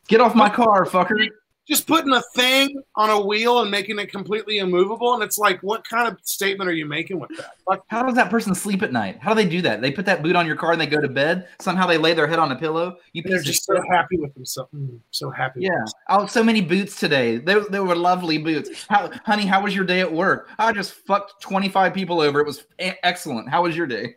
[0.10, 1.28] Get off my car, fucker.
[1.68, 5.62] Just putting a thing on a wheel and making it completely immovable and it's like
[5.62, 8.82] what kind of statement are you making with that Fuck How does that person sleep
[8.82, 9.18] at night?
[9.20, 9.82] How do they do that?
[9.82, 11.50] They put that boot on your car and they go to bed.
[11.60, 12.96] Somehow they lay their head on a pillow.
[13.12, 15.70] You they're just so happy with themselves Mm, so happy Yeah.
[15.72, 15.94] themselves.
[16.10, 17.38] Oh, so many boots today.
[17.38, 18.86] They, they were lovely boots.
[18.90, 20.50] How, honey, how was your day at work?
[20.58, 22.40] I just fucked 25 people over.
[22.40, 23.50] It was excellent.
[23.50, 24.16] How was your day?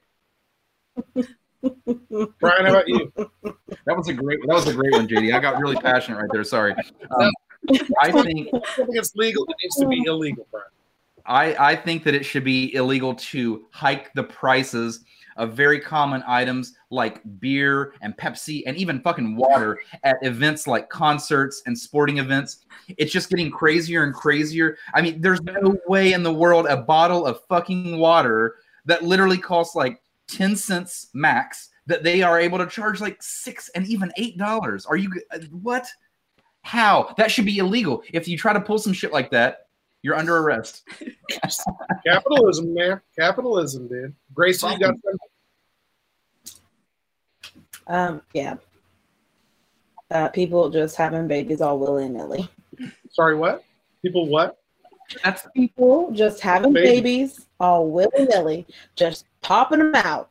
[2.40, 3.12] brian how about you
[3.84, 4.40] That was a great.
[4.46, 5.34] That was a great one, JD.
[5.34, 6.44] I got really passionate right there.
[6.44, 6.74] Sorry.
[7.18, 7.30] Um,
[8.00, 10.66] I think something that's legal that needs to be illegal brian
[11.26, 15.04] I, I think that it should be illegal to hike the prices
[15.36, 20.88] of very common items like beer and Pepsi and even fucking water at events like
[20.88, 22.66] concerts and sporting events.
[22.98, 24.76] It's just getting crazier and crazier.
[24.92, 28.56] I mean, there's no way in the world a bottle of fucking water
[28.86, 33.68] that literally costs like 10 cents max that they are able to charge like six
[33.70, 34.86] and even eight dollars.
[34.86, 35.86] Are you uh, what?
[36.62, 37.14] How?
[37.16, 38.02] That should be illegal.
[38.12, 39.66] If you try to pull some shit like that,
[40.02, 40.82] you're under arrest.
[42.06, 43.00] Capitalism, man.
[43.18, 44.14] Capitalism, dude.
[44.32, 45.18] Gracie, you got something?
[47.86, 48.54] Um, yeah.
[50.10, 52.48] Uh, people just having babies all willy nilly.
[53.10, 53.64] Sorry, what?
[54.02, 54.58] People what?
[55.24, 57.00] That's People just having Baby.
[57.00, 58.66] babies all willy nilly,
[58.96, 60.30] just popping them out.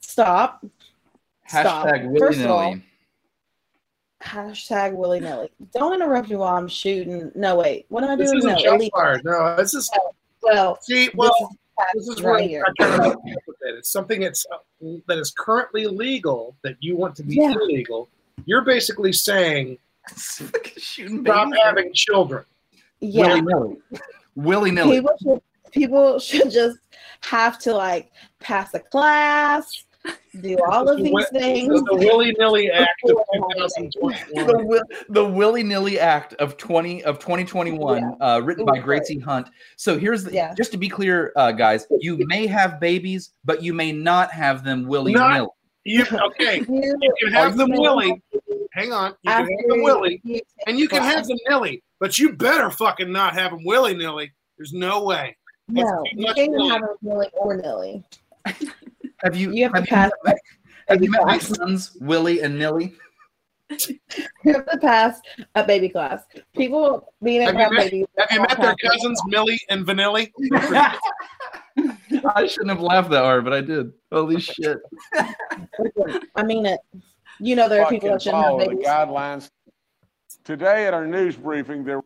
[0.00, 0.64] Stop.
[1.48, 1.86] Stop.
[1.86, 2.84] Hashtag willy First of all, nilly.
[4.22, 5.50] hashtag willy nilly.
[5.74, 7.30] Don't interrupt me while I'm shooting.
[7.34, 7.86] No, wait.
[7.88, 8.38] What am I This doing?
[8.38, 9.16] isn't No, shot illegal.
[9.24, 9.90] No, this is
[10.42, 11.10] Well, see.
[11.14, 11.32] Well,
[11.94, 12.64] this this is right here.
[12.66, 13.74] I kind of with it.
[13.76, 17.52] It's something that's uh, that is currently legal that you want to be Yeah.
[17.52, 18.08] illegal.
[18.46, 19.78] You're basically saying
[20.16, 20.52] stop
[21.22, 21.58] babies.
[21.62, 22.44] having children.
[23.00, 23.26] yeah.
[23.28, 23.76] Willy nilly.
[24.36, 24.96] Willy nilly.
[25.00, 25.42] people should
[25.72, 26.78] people should just
[27.22, 28.10] have to like
[28.40, 29.84] pass a class,
[30.40, 31.68] do all of these wi- things.
[31.68, 34.46] The, the willy nilly act of The, 2021.
[34.64, 39.48] wi- the willy nilly act of 20 of 2021 uh, written by Gracie Hunt.
[39.76, 40.54] So here's the, Yeah.
[40.54, 44.62] just to be clear, uh, guys, you may have babies, but you may not have
[44.62, 45.48] them willy nilly.
[45.84, 46.58] You okay?
[46.68, 48.22] You- You can have them willy.
[48.72, 49.14] Hang on.
[49.22, 50.22] You can have them willy,
[50.66, 54.32] and you can have them nilly, but you better fucking not have them willy nilly.
[54.58, 55.34] There's no way.
[55.68, 58.04] No, you can't even have them willy or nilly.
[59.22, 60.10] Have you You have to have pass.
[60.24, 60.34] you,
[60.88, 62.94] have you met my sons Willie and Nilly?
[63.70, 65.20] You have to pass
[65.56, 66.22] a baby class.
[66.54, 69.84] People being able Have to you have met, have you met their cousins Millie and
[69.84, 70.30] Vanilli?
[72.34, 73.92] I shouldn't have laughed that hard, but I did.
[74.12, 74.78] Holy shit!
[76.36, 76.80] I mean it.
[77.40, 78.86] You know there are people that shouldn't have follow the babies.
[78.86, 79.50] guidelines.
[80.44, 82.02] Today at our news briefing, there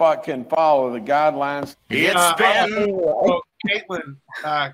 [0.00, 1.76] fucking follow the guidelines.
[1.92, 3.02] Uh, Anyway.
[3.04, 4.70] so, Caitlin, uh,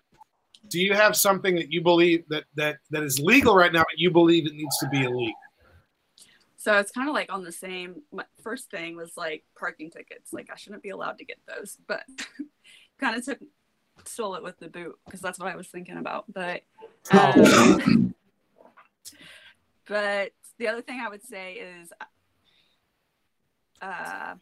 [0.69, 3.99] do you have something that you believe that, that that is legal right now, but
[3.99, 5.35] you believe it needs to be illegal?
[6.57, 8.03] So it's kind of like on the same.
[8.13, 10.33] My first thing was like parking tickets.
[10.33, 12.03] Like I shouldn't be allowed to get those, but
[13.01, 13.39] kind of took
[14.05, 16.25] stole it with the boot because that's what I was thinking about.
[16.33, 16.63] But
[17.11, 18.15] um,
[19.89, 21.93] but the other thing I would say is,
[23.83, 24.35] uh,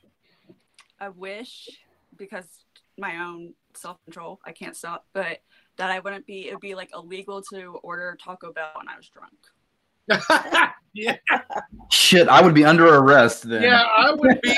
[1.01, 1.69] I wish
[2.17, 2.47] because
[2.99, 5.07] my own self control, I can't stop.
[5.13, 5.41] But
[5.77, 6.49] that I wouldn't be.
[6.49, 9.35] It would be like illegal to order Taco Bell when I was drunk.
[10.95, 11.17] yeah.
[11.91, 13.63] Shit, I would be under arrest then.
[13.63, 14.55] Yeah, I would be.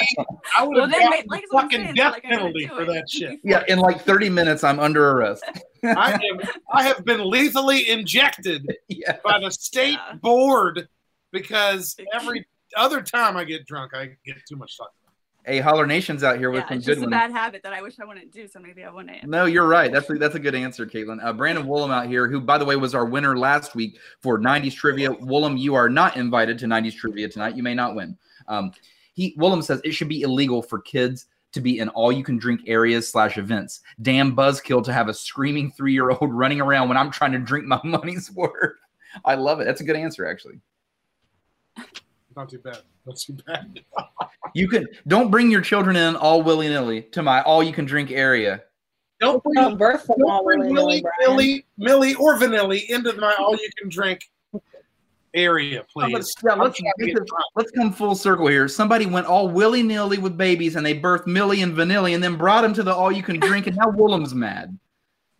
[0.59, 2.87] I would Well, have then, gotten like- like fucking saying, death like, penalty for it.
[2.87, 3.39] that shit.
[3.45, 5.45] Yeah, in like 30 minutes, I'm under arrest.
[5.85, 6.41] I am.
[6.73, 9.19] I have been lethally injected Yeah.
[9.25, 10.15] by the state Yeah.
[10.17, 10.89] board
[11.31, 15.06] because every other time I get drunk, I get too much Taco Bell.
[15.47, 17.73] Hey, Holler Nation's out here with Yeah, some it's good just a bad habit that
[17.73, 18.49] I wish I wouldn't do.
[18.49, 19.23] So maybe I wouldn't.
[19.25, 19.93] No, you're right.
[19.93, 21.25] That's a, that's a good answer, Caitlin.
[21.25, 24.41] Uh, Brandon Woolham out here, who, by the way, was our winner last week for
[24.41, 25.11] 90s trivia.
[25.11, 27.57] Woolham, you are not invited to 90s trivia tonight.
[27.57, 28.19] You may not win.
[28.49, 28.73] Um,
[29.15, 32.39] he Woolham says it should be illegal for kids to be in all you can
[32.39, 33.83] drink areas slash events.
[34.03, 37.39] Damn buzzkill to have a screaming three year old running around when I'm trying to
[37.39, 38.75] drink my money's worth.
[39.25, 39.65] I love it.
[39.65, 40.61] That's a good answer, actually.
[42.37, 42.83] Not too bad.
[43.07, 43.81] Not too bad.
[44.55, 47.85] You can don't bring your children in all willy nilly to my all you can
[47.85, 48.63] drink area.
[49.21, 53.13] Don't bring, Don't birth them don't all bring willy-nilly, Millie, Millie, Millie, or Vanilli into
[53.15, 54.21] my all-you-can-drink
[55.35, 56.05] area, please.
[56.05, 58.67] Oh, yeah, let's, trying to make get this- let's come full circle here.
[58.69, 62.37] Somebody went all willy nilly with babies and they birthed Millie and Vanilli and then
[62.37, 64.79] brought them to the all you can drink, and now Woolham's mad.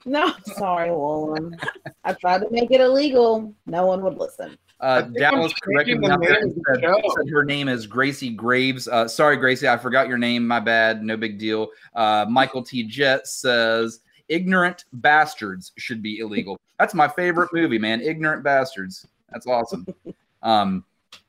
[0.05, 1.57] No, sorry, Woolen.
[2.05, 3.55] I tried to make it illegal.
[3.67, 4.59] No one would listen.
[4.79, 7.45] Uh, Dallas corrected changing me the out there name and of the said, said her
[7.45, 8.89] name is Gracie Graves.
[8.89, 10.47] Uh, sorry, Gracie, I forgot your name.
[10.47, 11.03] My bad.
[11.03, 11.69] No big deal.
[11.95, 12.83] Uh, Michael T.
[12.83, 16.59] Jet says ignorant bastards should be illegal.
[16.79, 18.01] That's my favorite movie, man.
[18.01, 19.07] Ignorant bastards.
[19.33, 19.87] That's awesome.
[20.43, 20.85] Um,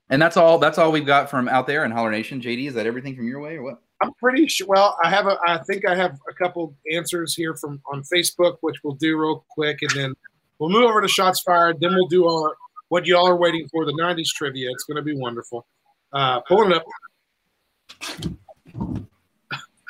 [0.09, 0.59] and that's all.
[0.59, 2.39] That's all we've got from out there in Holler Nation.
[2.39, 3.81] JD, is that everything from your way or what?
[4.01, 4.67] I'm pretty sure.
[4.67, 5.37] Well, I have a.
[5.47, 9.43] I think I have a couple answers here from on Facebook, which we'll do real
[9.49, 10.13] quick, and then
[10.59, 11.79] we'll move over to shots fired.
[11.79, 12.53] Then we'll do our
[12.89, 14.69] what y'all are waiting for the '90s trivia.
[14.71, 15.65] It's going to be wonderful.
[16.13, 16.85] Uh, pulling it up.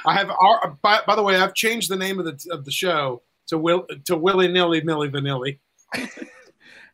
[0.05, 0.29] I have.
[0.29, 3.57] Our, by, by the way, I've changed the name of the of the show to
[3.57, 5.59] Will to Willy Nilly Milly vanilly.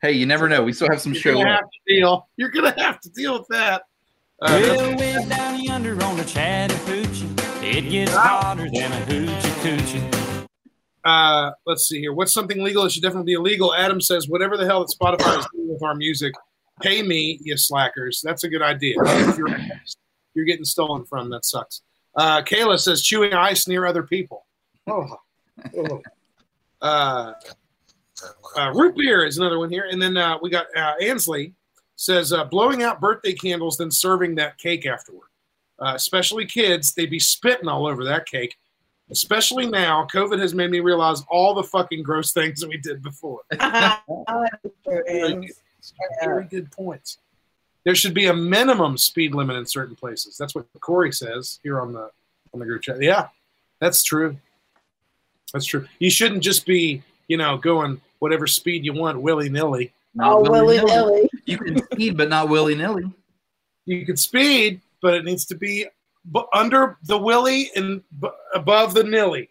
[0.02, 0.64] Hey, you never know.
[0.64, 1.34] We still have some You're show.
[1.36, 2.28] gonna have to deal.
[2.38, 3.84] You're gonna have to deal with that.
[4.42, 7.30] Uh, Well, way down yonder on the Chattahoochee,
[7.66, 10.23] it gets hotter than a hoochie coochie.
[11.04, 12.14] Uh, let's see here.
[12.14, 13.74] What's something legal that should definitely be illegal?
[13.74, 16.34] Adam says, whatever the hell that Spotify is doing with our music,
[16.82, 18.22] pay me, you slackers.
[18.24, 18.96] That's a good idea.
[19.00, 19.56] If you're,
[20.34, 21.82] you're getting stolen from, that sucks.
[22.16, 24.46] Uh, Kayla says, chewing ice near other people.
[24.88, 25.18] Oh.
[25.78, 26.02] oh.
[26.82, 27.34] Uh,
[28.58, 29.88] uh, root beer is another one here.
[29.90, 31.54] And then uh, we got uh, Ansley
[31.96, 35.28] says, uh, blowing out birthday candles, then serving that cake afterward.
[35.80, 38.56] Uh, especially kids, they'd be spitting all over that cake
[39.14, 43.02] especially now covid has made me realize all the fucking gross things that we did
[43.02, 43.40] before.
[44.86, 45.52] Very,
[46.22, 47.18] very good points.
[47.84, 50.38] There should be a minimum speed limit in certain places.
[50.38, 52.10] That's what corey says here on the
[52.54, 53.02] on the group chat.
[53.02, 53.28] Yeah
[53.84, 54.38] that's true.
[55.52, 55.86] That's true.
[56.00, 59.92] You shouldn't just be you know going whatever speed you want willy-nilly.
[60.22, 61.30] Oh, willy-nilly.
[61.46, 63.12] You can speed, but not willy nilly.
[63.86, 65.86] you can speed but it needs to be
[66.26, 69.50] bu- under the willy and bu- above the nilly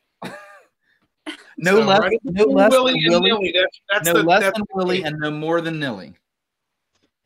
[1.58, 2.18] No So, less, right?
[2.24, 3.30] no less Willy than and Willy.
[3.30, 3.52] Nilly.
[3.54, 6.14] That's, that's no the, less that's than Willy and no more than Nilly.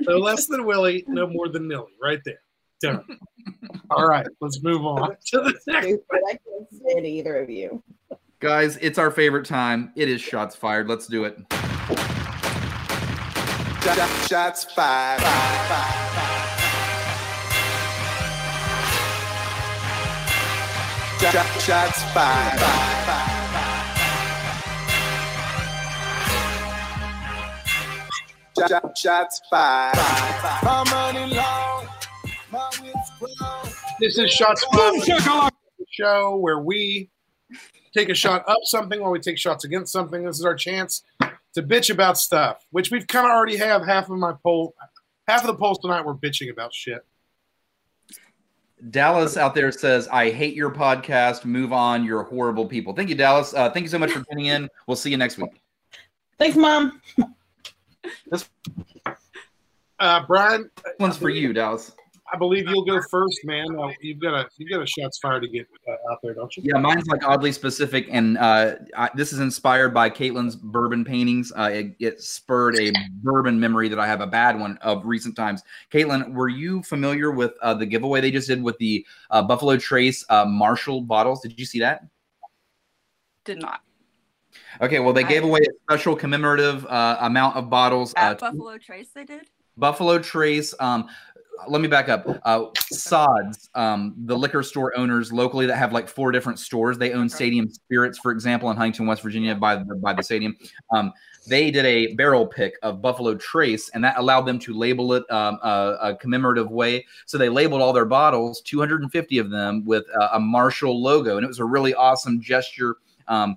[0.01, 1.93] no less than Willie, no more than Nilly.
[2.03, 2.41] Right there.
[2.83, 3.03] Done.
[3.91, 5.87] All right, let's move on to the next.
[5.87, 6.01] Stupid.
[6.13, 7.83] I can't stand either of you.
[8.41, 9.93] Guys, it's our favorite time.
[9.97, 10.87] It is shots fired.
[10.89, 11.39] Let's do it.
[14.29, 15.21] Shots fired.
[15.21, 16.36] Shots fired.
[28.97, 29.97] Shots fired.
[30.63, 31.89] My money long,
[32.53, 33.73] my wits grown.
[33.99, 35.53] This is shots fired.
[35.91, 37.11] show where we
[37.93, 40.25] take a shot up something while we take shots against something.
[40.25, 41.03] This is our chance
[41.55, 44.75] to bitch about stuff, which we've kind of already have half of my poll.
[45.27, 47.05] Half of the polls tonight were bitching about shit.
[48.91, 51.45] Dallas out there says, I hate your podcast.
[51.45, 52.05] Move on.
[52.05, 52.93] You're horrible people.
[52.93, 53.55] Thank you, Dallas.
[53.55, 54.69] Uh, thank you so much for tuning in.
[54.87, 55.63] We'll see you next week.
[56.39, 57.01] Thanks, Mom.
[58.31, 58.49] This
[59.99, 60.71] Uh, Brian,
[61.01, 61.93] one's for you, Dallas.
[62.37, 63.67] I believe you'll go first, man.
[63.81, 66.55] Uh, you've got a you've got a shots fired to get uh, out there, don't
[66.55, 66.65] you?
[66.67, 71.51] Yeah, mine's like oddly specific, and uh, I, this is inspired by Caitlin's bourbon paintings.
[71.57, 75.35] Uh, it, it spurred a bourbon memory that I have a bad one of recent
[75.35, 75.63] times.
[75.91, 79.79] Caitlin, were you familiar with uh, the giveaway they just did with the uh, Buffalo
[79.79, 81.41] Trace uh, Marshall bottles?
[81.41, 82.05] Did you see that?
[83.47, 83.81] Did not.
[84.83, 88.13] Okay, well, they I- gave away a special commemorative uh, amount of bottles.
[88.15, 89.49] Uh, At Buffalo Trace, they did.
[89.79, 90.75] Buffalo Trace.
[90.81, 91.09] Um,
[91.69, 92.27] let me back up.
[92.45, 96.99] Uh, Sods, um, the liquor store owners locally that have like four different stores.
[96.99, 100.57] They own Stadium Spirits, for example, in Huntington, West Virginia, by the by the stadium.
[100.93, 101.13] Um,
[101.49, 105.31] they did a barrel pick of Buffalo Trace, and that allowed them to label it
[105.31, 107.07] um, a, a commemorative way.
[107.27, 111.45] So they labeled all their bottles, 250 of them, with a, a Marshall logo, and
[111.45, 112.97] it was a really awesome gesture.
[113.29, 113.57] Um,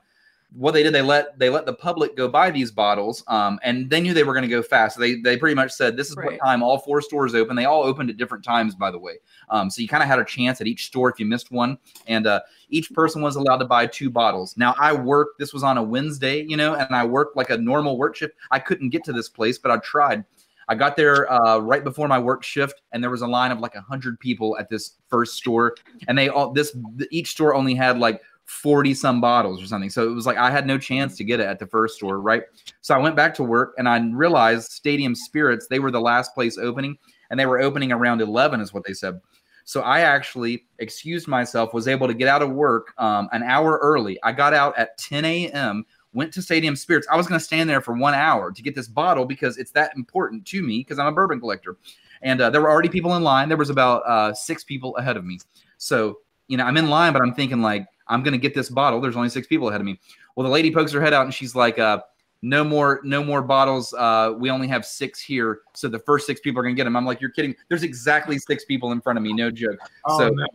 [0.51, 3.89] what they did, they let they let the public go buy these bottles, um, and
[3.89, 4.95] they knew they were going to go fast.
[4.95, 6.31] So they they pretty much said, "This is Right.
[6.31, 9.19] what time all four stores open." They all opened at different times, by the way.
[9.49, 11.77] Um, so you kind of had a chance at each store if you missed one,
[12.07, 14.57] and uh, each person was allowed to buy two bottles.
[14.57, 15.37] Now I worked.
[15.37, 18.33] This was on a Wednesday, you know, and I worked like a normal work shift.
[18.49, 20.25] I couldn't get to this place, but I tried.
[20.67, 23.59] I got there uh, right before my work shift, and there was a line of
[23.59, 25.75] like hundred people at this first store,
[26.07, 26.75] and they all this
[27.11, 29.91] each store only had like 40 some bottles or something.
[29.91, 32.19] So it was like I had no chance to get it at the first store,
[32.19, 32.43] right?
[32.81, 36.33] So I went back to work and I realized Stadium Spirits, they were the last
[36.33, 36.97] place opening
[37.29, 39.21] and they were opening around 11 is what they said.
[39.65, 43.77] So I actually excused myself, was able to get out of work um, an hour
[43.83, 44.17] early.
[44.23, 47.07] I got out at 10 a.m., went to Stadium Spirits.
[47.11, 49.69] I was going to stand there for one hour to get this bottle because it's
[49.73, 51.77] that important to me because I'm a bourbon collector.
[52.23, 53.47] And uh, there were already people in line.
[53.47, 55.37] There was about uh, six people ahead of me.
[55.77, 58.69] So, you know, I'm in line, but I'm thinking like, I'm going to get this
[58.69, 58.99] bottle.
[58.99, 59.99] There's only six people ahead of me.
[60.35, 62.01] Well, the lady pokes her head out and she's like, uh,
[62.41, 63.93] no more, no more bottles.
[63.93, 65.59] Uh, we only have six here.
[65.75, 66.95] So the first six people are going to get them.
[66.95, 67.55] I'm like, you're kidding.
[67.67, 69.33] There's exactly six people in front of me.
[69.33, 69.77] No joke.
[70.05, 70.45] Oh, so no.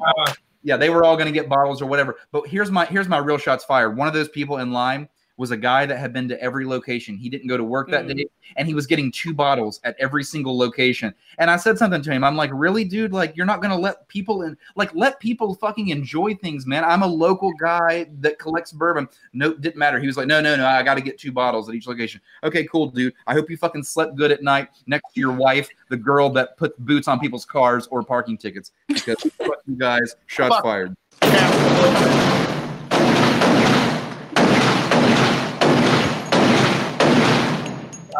[0.62, 2.16] yeah, they were all going to get bottles or whatever.
[2.32, 3.96] But here's my, here's my real shots fired.
[3.96, 7.16] One of those people in line was a guy that had been to every location.
[7.16, 8.16] He didn't go to work that Mm.
[8.16, 8.26] day
[8.56, 11.12] and he was getting two bottles at every single location.
[11.38, 12.22] And I said something to him.
[12.22, 13.12] I'm like, really, dude?
[13.12, 16.84] Like, you're not going to let people in, like, let people fucking enjoy things, man.
[16.84, 19.08] I'm a local guy that collects bourbon.
[19.32, 19.98] Nope, didn't matter.
[19.98, 22.20] He was like, no, no, no, I got to get two bottles at each location.
[22.44, 23.14] Okay, cool, dude.
[23.26, 26.56] I hope you fucking slept good at night next to your wife, the girl that
[26.56, 28.70] put boots on people's cars or parking tickets.
[28.86, 30.62] Because fuck you guys, shots Fuck.
[30.62, 32.43] fired.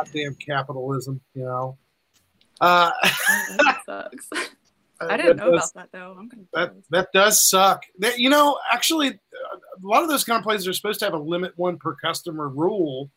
[0.05, 1.79] Goddamn capitalism, you know.
[2.61, 4.29] Uh, that sucks.
[5.01, 6.17] I that didn't know does- about that though.
[6.19, 6.31] I'm.
[6.53, 7.83] That that does suck.
[7.99, 11.05] That, you know, actually, uh, a lot of those kind of places are supposed to
[11.07, 13.11] have a limit one per customer rule,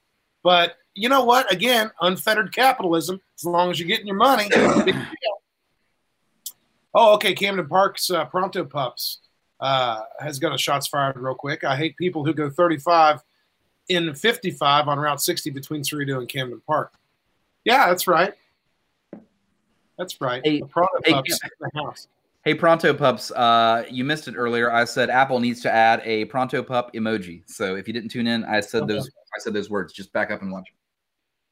[0.44, 1.52] but you know what?
[1.52, 3.22] Again, unfettered capitalism.
[3.38, 4.50] As long as you're getting your money.
[6.94, 7.34] oh, okay.
[7.34, 9.20] Camden Park's uh, Pronto Pups
[9.60, 11.64] uh, has got a shots fired real quick.
[11.64, 13.22] I hate people who go 35
[13.90, 16.94] in 55 on Route 60 between Ceredo and Camden Park.
[17.64, 18.34] Yeah, that's right.
[19.98, 20.42] That's right.
[20.44, 22.08] Hey, the Pronto hey, Pups in the house.
[22.44, 24.72] Hey, Pronto Pups, uh, you missed it earlier.
[24.72, 27.42] I said Apple needs to add a Pronto Pup emoji.
[27.46, 29.10] So if you didn't tune in, I said those.
[29.36, 29.92] I said those words.
[29.92, 30.72] Just back up and watch.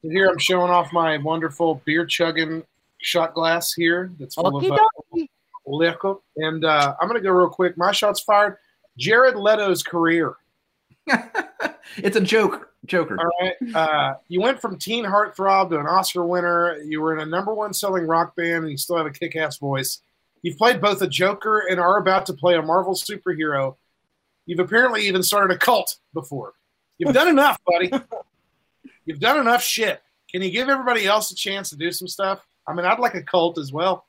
[0.02, 2.62] And here I'm showing off my wonderful beer chugging
[2.98, 4.78] shot glass here that's full of uh,
[5.66, 6.14] liquor.
[6.36, 7.76] And uh, I'm going to go real quick.
[7.76, 8.56] My shot's fired.
[8.96, 10.36] Jared Leto's career.
[11.96, 13.18] It's a joke, Joker.
[13.18, 13.74] All right.
[13.74, 16.76] Uh, you went from teen heartthrob to an Oscar winner.
[16.78, 19.36] You were in a number one selling rock band, and you still have a kick
[19.36, 20.00] ass voice.
[20.42, 23.76] You've played both a Joker and are about to play a Marvel superhero.
[24.46, 26.54] You've apparently even started a cult before.
[26.98, 27.90] You've done enough, buddy.
[29.04, 30.00] You've done enough shit.
[30.30, 32.46] Can you give everybody else a chance to do some stuff?
[32.66, 34.06] I mean, I'd like a cult as well.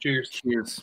[0.00, 0.30] Cheers.
[0.30, 0.80] Cheers.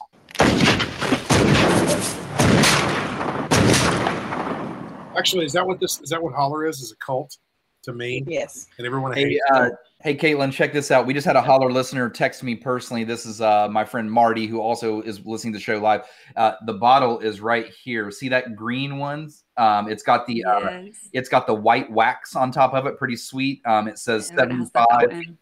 [5.17, 6.09] Actually, is that what this is?
[6.09, 6.81] That what holler is?
[6.81, 7.37] Is a cult
[7.83, 8.23] to me?
[8.27, 8.67] Yes.
[8.77, 9.69] And everyone Hey, hates uh,
[10.01, 11.05] hey, Caitlin, check this out.
[11.05, 13.03] We just had a holler listener text me personally.
[13.03, 16.01] This is uh, my friend Marty, who also is listening to the show live.
[16.35, 18.09] Uh, the bottle is right here.
[18.11, 19.43] See that green ones?
[19.57, 21.09] Um, it's got the uh, Yes.
[21.13, 22.97] it's got the white wax on top of it.
[22.97, 23.61] Pretty sweet.
[23.65, 25.35] Um, it says Yeah, it has the 75.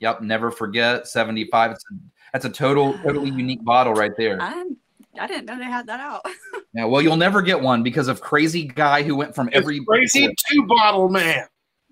[0.00, 1.70] Yep, never forget 75.
[1.70, 1.94] It's a,
[2.32, 4.38] that's a total totally unique bottle right there.
[4.42, 4.70] I
[5.18, 6.24] I didn't know they had that out.
[6.76, 10.26] Yeah, well, you'll never get one because of crazy guy who went from every crazy
[10.50, 11.46] two bottle man.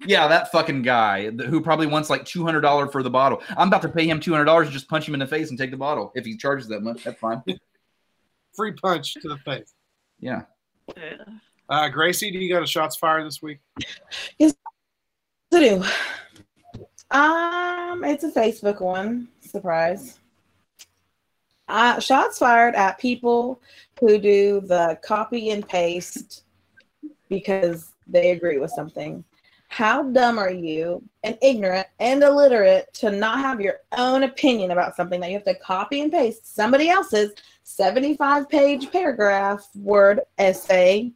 [0.05, 3.41] Yeah, that fucking guy who probably wants like two hundred dollars for the bottle.
[3.51, 5.51] I'm about to pay him two hundred dollars and just punch him in the face
[5.51, 7.05] and take the bottle if he charges that much.
[7.05, 7.45] That's fine.
[8.57, 9.73] Free punch to the face.
[10.19, 10.43] Yeah.
[11.69, 13.61] Uh, Gracie, do you got a shots fired this week?
[14.41, 14.53] Yes,
[15.55, 15.85] I do.
[17.13, 19.29] Um, it's a Facebook one.
[19.41, 20.19] Surprise.
[21.73, 23.59] Uh, shots fired at people
[23.99, 26.45] who do the copy and paste
[27.31, 29.25] because they agree with something.
[29.69, 34.97] How dumb are you and ignorant and illiterate to not have your own opinion about
[34.97, 41.11] something that you have to copy and paste somebody else's 75 page paragraph word essay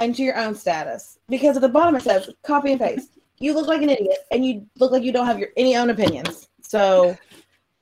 [0.00, 1.20] into your own status?
[1.28, 3.10] Because at the bottom it says copy and paste.
[3.38, 5.90] You look like an idiot and you look like you don't have your any own
[5.90, 6.48] opinions.
[6.62, 7.16] So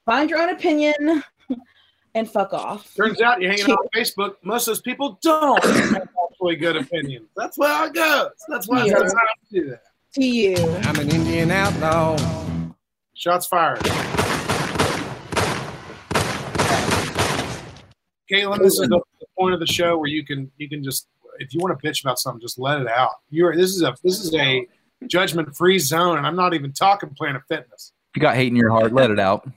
[0.04, 1.22] Find your own opinion
[2.14, 2.92] and fuck off.
[2.94, 4.34] Turns out you're hanging out on Facebook.
[4.42, 7.28] Most of those people don't have actually good opinions.
[7.36, 8.30] That's how it goes.
[8.48, 8.94] That's why Yeah.
[8.98, 9.82] it's not to do that.
[10.14, 10.56] To you.
[10.56, 12.18] I'm an Indian outlaw.
[13.14, 13.78] Shots fired.
[18.30, 21.08] Caitlin, this is the, the point of the show where you can you can just
[21.38, 23.10] if you want to bitch about something, just let it out.
[23.30, 24.66] You're this is a this is a
[25.06, 27.92] judgment free zone, and I'm not even talking Planet Fitness.
[28.12, 29.48] If you got hate in your heart, let it out.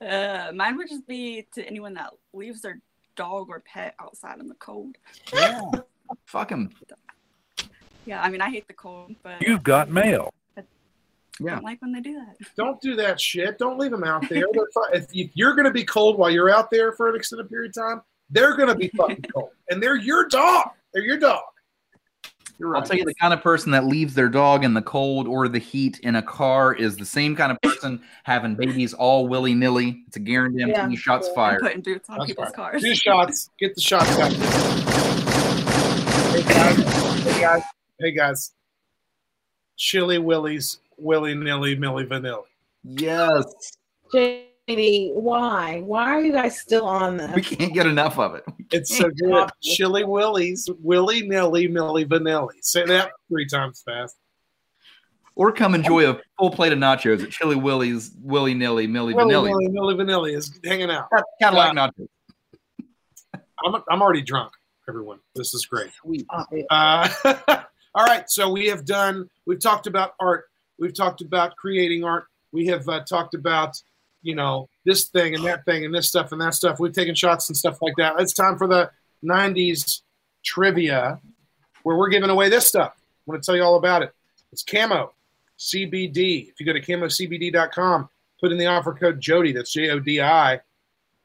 [0.00, 2.80] Uh, mine would just be to anyone that leaves their
[3.14, 4.96] dog or pet outside in the cold.
[5.32, 5.60] Yeah.
[6.26, 6.70] Fuck him.
[8.04, 10.34] Yeah, I mean, I hate the cold, but You've got mail.
[10.56, 10.62] I
[11.38, 11.54] Yeah.
[11.54, 12.36] don't like when they do that.
[12.56, 13.58] Don't do that shit.
[13.58, 14.44] Don't leave them out there.
[14.52, 17.14] They're fi- if, if you're going to be cold while you're out there for an
[17.14, 20.70] extended period of time, they're going to be fucking cold, and they're your dog.
[20.92, 21.42] They're your dog.
[22.62, 22.78] You're right.
[22.80, 25.48] I'll tell you, the kind of person that leaves their dog in the cold or
[25.48, 29.52] the heat in a car is the same kind of person having babies all willy
[29.52, 30.04] nilly.
[30.06, 30.66] It's a guarantee.
[30.68, 30.88] Yeah.
[30.94, 31.34] Shots Yeah.
[31.34, 31.60] fired.
[31.60, 32.54] Putting boots on That's people's fine.
[32.54, 32.82] cars.
[32.82, 33.50] Two shots.
[33.58, 34.30] Get the shots out.
[36.30, 37.24] Hey guys.
[37.24, 37.62] Hey guys.
[37.98, 38.52] Hey guys.
[39.76, 42.44] Chili Willies, willy nilly, milly vanilli.
[42.84, 43.44] Yes.
[44.68, 45.80] JD, why?
[45.80, 47.34] Why are you guys still on this?
[47.34, 48.44] We can't get enough of it.
[48.70, 49.50] It's so good.
[49.60, 52.62] Chili Willies, willy nilly, milly vanilli.
[52.62, 54.16] Say that three times fast.
[55.34, 59.32] Or come enjoy a full plate of nachos at Chili Willie's Willy Nilly Milly Willy
[59.32, 59.46] Vanilli.
[59.48, 61.08] nilly, milly vanilli is hanging out.
[61.10, 62.08] Kind of like nachos.
[63.64, 64.52] I'm, I'm already drunk,
[64.88, 65.18] everyone.
[65.34, 65.90] This is great.
[66.70, 67.08] Uh,
[67.94, 69.28] all right, so we have done.
[69.46, 70.44] We've talked about art.
[70.78, 72.26] We've talked about creating art.
[72.52, 73.76] We have uh, talked about,
[74.22, 76.80] you know, this thing and that thing and this stuff and that stuff.
[76.80, 78.14] We've taken shots and stuff like that.
[78.18, 78.90] It's time for the
[79.24, 80.02] '90s
[80.44, 81.20] trivia,
[81.82, 82.94] where we're giving away this stuff.
[82.96, 84.14] I want to tell you all about it.
[84.52, 85.12] It's Camo
[85.58, 86.48] CBD.
[86.48, 88.08] If you go to camocbd.com,
[88.40, 89.52] put in the offer code Jodi.
[89.52, 90.60] That's J O D I.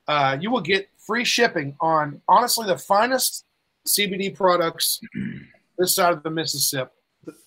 [0.07, 3.45] Uh, you will get free shipping on honestly the finest
[3.87, 5.01] CBD products
[5.77, 6.91] this side of the Mississippi.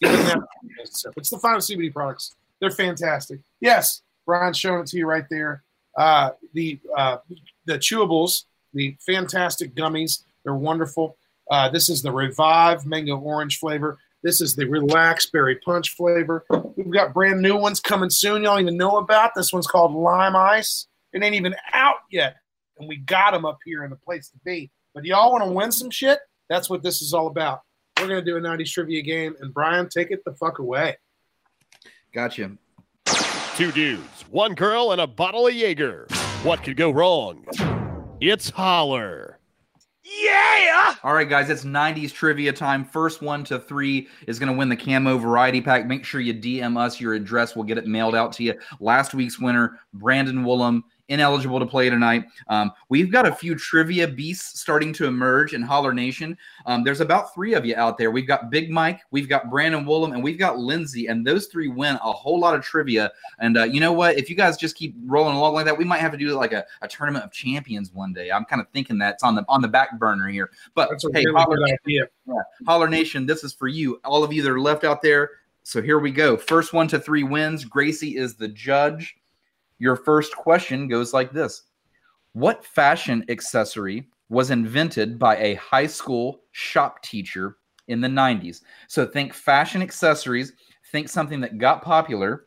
[0.00, 2.34] It's the finest CBD products.
[2.60, 3.40] They're fantastic.
[3.60, 5.64] Yes, Brian's showing it to you right there.
[5.96, 7.16] Uh, the uh,
[7.64, 10.22] the chewables, the fantastic gummies.
[10.44, 11.16] They're wonderful.
[11.50, 13.98] Uh, this is the Revive Mango Orange flavor.
[14.22, 16.44] This is the Relax Berry Punch flavor.
[16.76, 18.44] We've got brand new ones coming soon.
[18.44, 19.34] Y'all even know about.
[19.34, 20.86] This one's called Lime Ice.
[21.12, 22.36] It ain't even out yet,
[22.78, 24.70] and we got them up here in the place to be.
[24.94, 26.20] But y'all want to win some shit?
[26.48, 27.62] That's what this is all about.
[27.98, 30.98] We're gonna do a '90s trivia game, and Brian, take it the fuck away.
[32.12, 32.52] Gotcha.
[33.60, 36.06] Two dudes, one girl, and a bottle of Jaeger.
[36.44, 37.44] What could go wrong?
[38.18, 39.38] It's Holler.
[40.02, 40.94] Yeah!
[41.04, 42.86] All right, guys, it's 90s trivia time.
[42.86, 45.86] First one to three is going to win the camo variety pack.
[45.86, 47.54] Make sure you DM us your address.
[47.54, 48.54] We'll get it mailed out to you.
[48.80, 52.24] Last week's winner, Brandon Woolham, ineligible to play tonight.
[52.48, 56.38] Um, we've got a few trivia beasts starting to emerge in Holler Nation.
[56.66, 58.10] Um, there's about three of you out there.
[58.10, 61.06] We've got Big Mike, we've got Brandon Woolham, and we've got Lindsay.
[61.08, 63.12] And those three win a whole lot of trivia.
[63.40, 64.16] And uh, you know what?
[64.16, 66.52] If you guys just keep rolling along like that, we might have to do like
[66.52, 68.30] a, a tournament of champions one day.
[68.30, 70.50] I'm kind of thinking that's on the on the back burner here.
[70.74, 72.04] But That's hey, really Holler yeah.
[72.66, 74.00] Holler Nation, this is for you.
[74.04, 75.30] All of you that are left out there.
[75.62, 76.36] So here we go.
[76.36, 77.64] First one to three wins.
[77.64, 79.16] Gracie is the judge.
[79.80, 81.62] Your first question goes like this
[82.34, 87.56] What fashion accessory was invented by a high school shop teacher
[87.88, 88.60] in the 90s?
[88.86, 90.52] So think fashion accessories,
[90.92, 92.46] think something that got popular.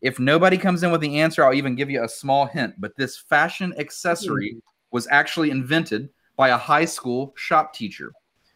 [0.00, 2.74] If nobody comes in with the answer, I'll even give you a small hint.
[2.78, 4.58] But this fashion accessory hmm.
[4.90, 8.12] was actually invented by a high school shop teacher.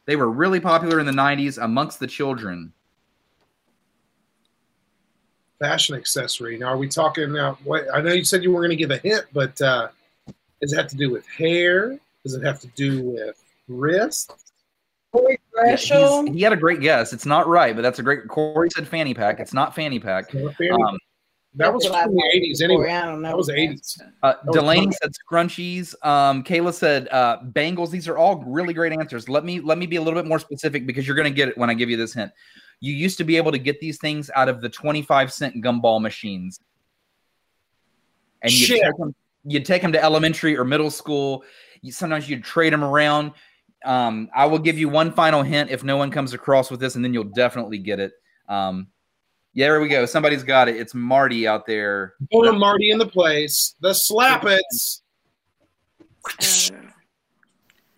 [0.07, 2.73] They were really popular in the 90s amongst the children.
[5.63, 6.59] Fashion accessory.
[6.59, 7.37] Now, are we talking?
[7.37, 9.91] Uh, what, I know you said you weren't going to give a hint, but uh,
[10.61, 12.01] does it have to do with hair?
[12.25, 14.33] Does it have to do with wrist?
[15.13, 17.13] Corey Yeah, he had a great guess.
[17.13, 18.27] It's not right, but that's a great.
[18.27, 19.39] Corey said fanny pack.
[19.39, 20.33] It's not fanny pack.
[20.33, 20.99] fanny Um,
[21.55, 22.91] That was That's from the 80s anyway.
[22.91, 23.29] I don't know.
[23.29, 24.01] That was 80s.
[24.25, 24.93] Uh, Delaney fun.
[24.95, 25.95] said scrunchies.
[26.05, 27.93] Um, Kayla said uh, bangles.
[27.93, 29.29] These are all really great answers.
[29.29, 31.51] Let me let me be a little bit more specific because you're going to get
[31.51, 32.33] it when I give you this hint.
[32.83, 36.03] You used to be able to get these things out of the 25 cent gumball
[36.03, 36.59] machines,
[38.43, 39.15] and you'd take, them,
[39.45, 41.45] you'd take them to elementary or middle school.
[41.81, 43.35] You, sometimes you'd trade them around.
[43.85, 46.97] Um, I will give you one final hint if no one comes across with this,
[46.97, 48.15] and then you'll definitely get it.
[48.49, 48.89] Um,
[49.55, 50.05] yeah, there we go.
[50.05, 50.75] Somebody's got it.
[50.75, 52.15] It's Marty out there.
[52.33, 53.77] Put Marty in the place.
[53.81, 55.03] The slap it's.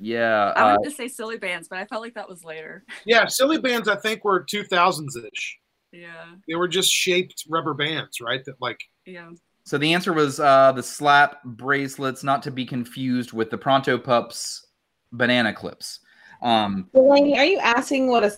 [0.04, 0.52] Yeah.
[0.54, 2.84] I uh, wanted to say silly bands, but I felt like that was later.
[3.06, 3.88] Yeah, silly bands.
[3.88, 5.58] I think were 2000s ish.
[5.92, 8.44] Yeah, They were just shaped rubber bands, right?
[8.44, 9.30] That like yeah.
[9.64, 13.96] So the answer was uh, the slap bracelets, not to be confused with the Pronto
[13.96, 14.66] Pups
[15.12, 16.00] banana clips.
[16.42, 18.36] Um, Delaney, are you asking what a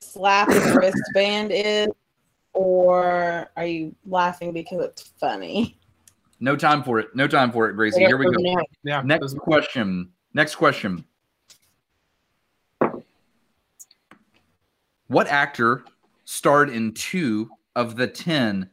[0.00, 1.88] slap wristband is,
[2.52, 5.78] or are you laughing because it's funny?
[6.38, 7.08] no time for it.
[7.14, 8.00] No time for it, Gracie.
[8.00, 8.62] Here we go.
[8.82, 9.02] Yeah.
[9.02, 10.10] Next question.
[10.34, 11.04] Next question.
[15.06, 15.84] What actor
[16.24, 18.68] starred in two of the 10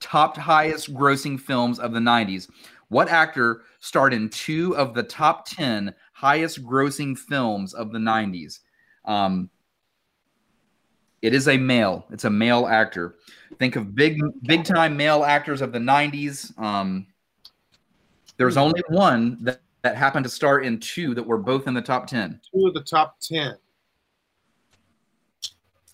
[0.00, 2.50] top highest grossing films of the 90s?
[2.88, 8.58] What actor starred in two of the top 10 highest grossing films of the 90s?
[9.04, 9.48] Um,
[11.22, 12.04] it is a male.
[12.10, 13.16] It's a male actor.
[13.60, 16.58] Think of big, big time male actors of the 90s.
[16.58, 17.06] Um,
[18.38, 21.82] there's only one that, that happened to start in two that were both in the
[21.82, 22.40] top 10.
[22.52, 23.56] Two of the top ten.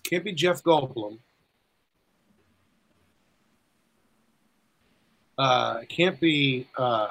[0.03, 1.19] Can't be Jeff Goldblum.
[5.37, 6.67] Uh, can't be.
[6.77, 7.07] Uh,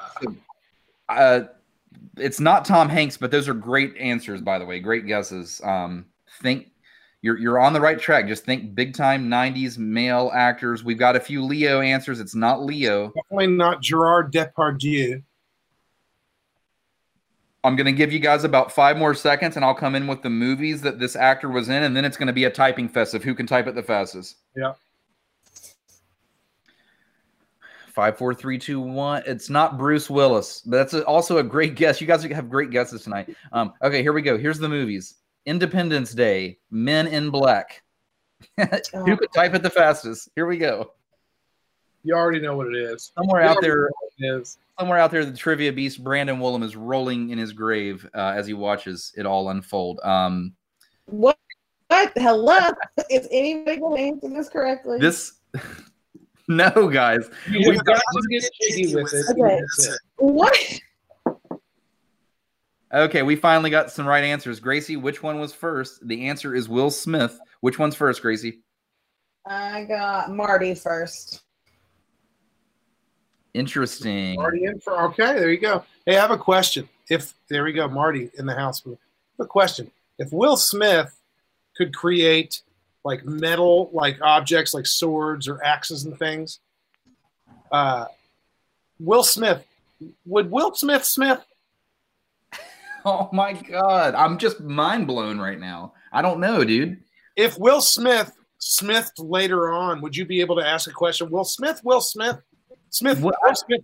[1.09, 1.43] Uh,
[2.17, 4.81] it's not Tom Hanks, but those are great answers, by the way.
[4.81, 5.61] Great guesses.
[5.63, 6.07] Um,
[6.43, 6.71] think
[7.23, 8.27] you're you're on the right track.
[8.27, 10.83] Just think big time '90s male actors.
[10.83, 12.19] We've got a few Leo answers.
[12.19, 13.13] It's not Leo.
[13.15, 15.23] definitely not Gerard Depardieu.
[17.67, 20.31] I'm gonna give you guys about five more seconds, and I'll come in with the
[20.31, 23.25] movies that this actor was in, and then it's gonna be a typing fest of
[23.25, 24.37] who can type it the fastest.
[24.55, 24.75] Yeah.
[27.93, 29.25] Five, four, three, two, one.
[29.27, 30.61] It's not Bruce Willis.
[30.61, 32.01] But that's a, also a great guess.
[32.01, 33.35] You guys have great guesses tonight.
[33.53, 34.39] Um, okay, here we go.
[34.39, 35.15] Here's the movies:
[35.45, 37.83] Independence Day, Men in Black.
[38.59, 40.29] Who could type it the fastest?
[40.37, 40.93] Here we go.
[42.07, 43.11] You already know what it is.
[43.19, 44.59] Somewhere You out already there, know what it is.
[44.79, 48.47] somewhere out there, the trivia beast Brandon Woolham is rolling in his grave uh, as
[48.47, 49.99] he watches it all unfold.
[50.05, 50.55] Um,
[51.07, 51.37] What?
[51.89, 52.13] What?
[52.17, 52.59] Hello?
[53.11, 54.99] Is anybody going to answer this correctly?
[54.99, 55.35] this,
[56.49, 59.25] no, guys, You we've got to get jiggy with it.
[59.31, 59.61] Okay.
[60.17, 60.81] What?
[62.95, 64.61] Okay, we finally got some right answers.
[64.61, 66.07] Gracie, which one was first?
[66.07, 67.39] The answer is Will Smith.
[67.61, 68.63] Which one's first, Gracie?
[69.47, 71.43] I got Marty first.
[73.57, 74.37] Interesting.
[74.37, 75.33] Marty in for okay.
[75.39, 75.83] There you go.
[76.05, 76.87] Hey, I have a question.
[77.09, 78.83] If there we go, Marty in the house.
[79.39, 79.91] A question.
[80.19, 81.19] If Will Smith
[81.75, 82.61] could create
[83.03, 86.61] like metal like objects like swords or axes and things,
[87.73, 88.07] uh,
[89.01, 89.65] Will Smith
[90.27, 91.41] would Will Smith Smith
[93.07, 95.95] Oh my god, I'm just mind blown right now.
[96.13, 96.99] I don't know, dude.
[97.37, 101.31] if Will Smith Smith later on, would you be able to ask a question?
[101.31, 102.37] Will Smith, Will Smith,
[102.91, 103.81] Smith, Will Smith.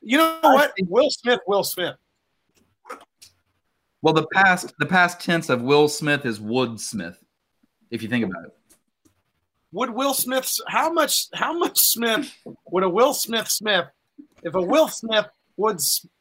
[0.00, 0.72] You know what?
[0.82, 1.96] Will Smith, Will Smith.
[4.02, 7.18] Well, the past the past tense of Will Smith is Wood Smith,
[7.90, 8.52] if you think about it.
[9.72, 10.50] Would Will Smith?
[10.68, 11.26] How much?
[11.32, 12.30] How much Smith
[12.66, 13.86] would a Will Smith Smith?
[14.42, 15.26] If a Will Smith
[15.56, 15.78] would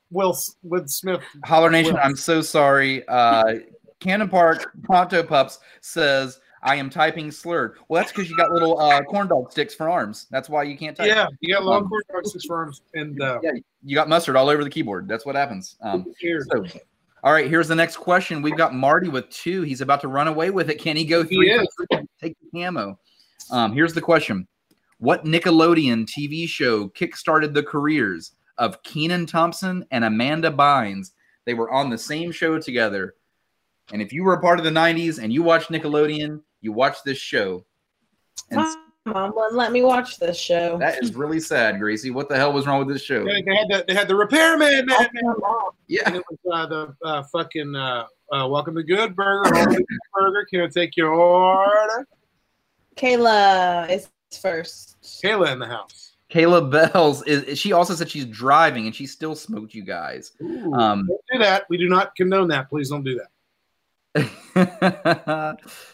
[0.10, 1.22] Will would Smith?
[1.44, 3.08] Holler Nation, Will- I'm so sorry.
[3.08, 3.56] Uh,
[4.00, 7.76] Cannon Park Pronto Pups says I am typing slurred.
[7.88, 10.28] Well, that's because you got little uh, corn dog sticks for arms.
[10.32, 11.08] That's why you can't type.
[11.08, 13.52] Yeah, you got long Um, cord six firms and uh, yeah,
[13.84, 15.08] you got mustard all over the keyboard.
[15.08, 15.76] That's what happens.
[15.82, 16.66] Um, so,
[17.24, 18.42] all right, here's the next question.
[18.42, 19.64] We've got Marty with two.
[19.64, 20.80] He's about to run away with it.
[20.80, 21.68] Can he go He is.
[22.22, 22.98] Take the camo.
[23.52, 24.48] Um, here's the question:
[25.00, 31.12] What Nickelodeon TV show kickstarted the careers of Kenan Thompson and Amanda Bynes?
[31.46, 33.16] They were on the same show together.
[33.92, 37.04] And if you were a part of the '90s and you watched Nickelodeon, you watch
[37.04, 37.66] this show.
[38.50, 38.66] And
[39.06, 40.78] Mom wouldn't let me watch this show.
[40.78, 42.10] that is really sad, Gracie.
[42.10, 43.26] What the hell was wrong with this show?
[43.26, 44.86] they they had the they had the repairman.
[44.86, 45.10] Man,
[45.88, 49.52] Yeah, and it was uh, the uh, fucking uh, uh, welcome to Good Burger.
[49.52, 50.48] Welcome to Good Burger.
[50.50, 52.08] Can I take your order?
[52.96, 54.08] Kayla is
[54.42, 54.96] first.
[55.22, 56.14] Kayla in the house.
[56.32, 60.32] Kayla Bells is she also said she's driving and she still smoked you guys.
[60.42, 61.66] Um, Don't do that.
[61.70, 62.70] We do not condone that.
[62.70, 63.20] Please don't do
[64.16, 65.58] that.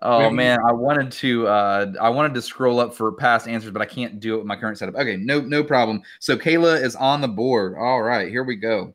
[0.00, 3.82] oh man, I wanted to uh I wanted to scroll up for past answers, but
[3.82, 4.94] I can't do it with my current setup.
[4.94, 6.02] Okay, no no problem.
[6.20, 7.76] So Kayla is on the board.
[7.78, 8.94] All right, here we go.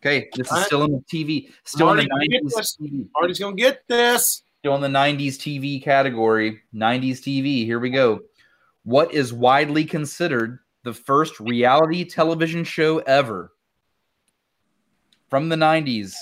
[0.00, 2.76] Okay, this is still in the TV, still Marty, in the 90s this.
[2.76, 3.08] TV.
[3.12, 4.42] Marty's gonna get this.
[4.60, 6.60] Still in the 90s TV category.
[6.74, 7.64] 90s TV.
[7.64, 8.20] Here we go.
[8.84, 13.52] What is widely considered the first reality television show ever?
[15.28, 16.14] From the 90s.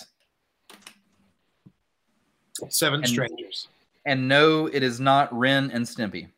[2.68, 3.68] Seven And- strangers.
[4.06, 6.28] And no, it is not Ren and Stimpy.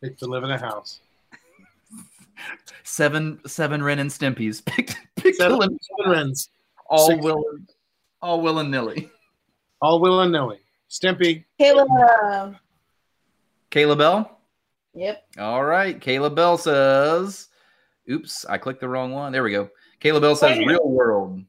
[0.00, 1.00] Pick to live in a house.
[2.84, 4.64] Seven seven Ren and Stimpies.
[4.64, 6.48] Picked, picked Seven, them seven Wrens.
[6.88, 7.22] all Six.
[7.22, 7.44] will
[8.22, 9.10] all will and nilly.
[9.82, 10.58] All will and knowing.
[10.90, 11.44] Stimpy.
[11.60, 12.56] Kayla.
[13.70, 14.38] Kayla Bell?
[14.94, 15.24] Yep.
[15.38, 16.00] All right.
[16.00, 17.48] Kayla Bell says,
[18.10, 19.30] oops, I clicked the wrong one.
[19.32, 19.68] There we go.
[20.00, 20.66] Kayla Bell says, Damn.
[20.66, 21.42] real world.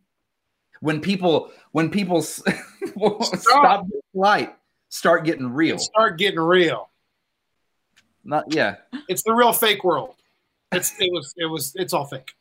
[0.81, 4.55] When people, when people stop the light,
[4.89, 5.77] start getting real.
[5.77, 6.89] Start getting real.
[8.23, 8.75] Not, yeah.
[9.07, 10.15] It's the real fake world.
[10.71, 12.33] It's it was it was it's all fake.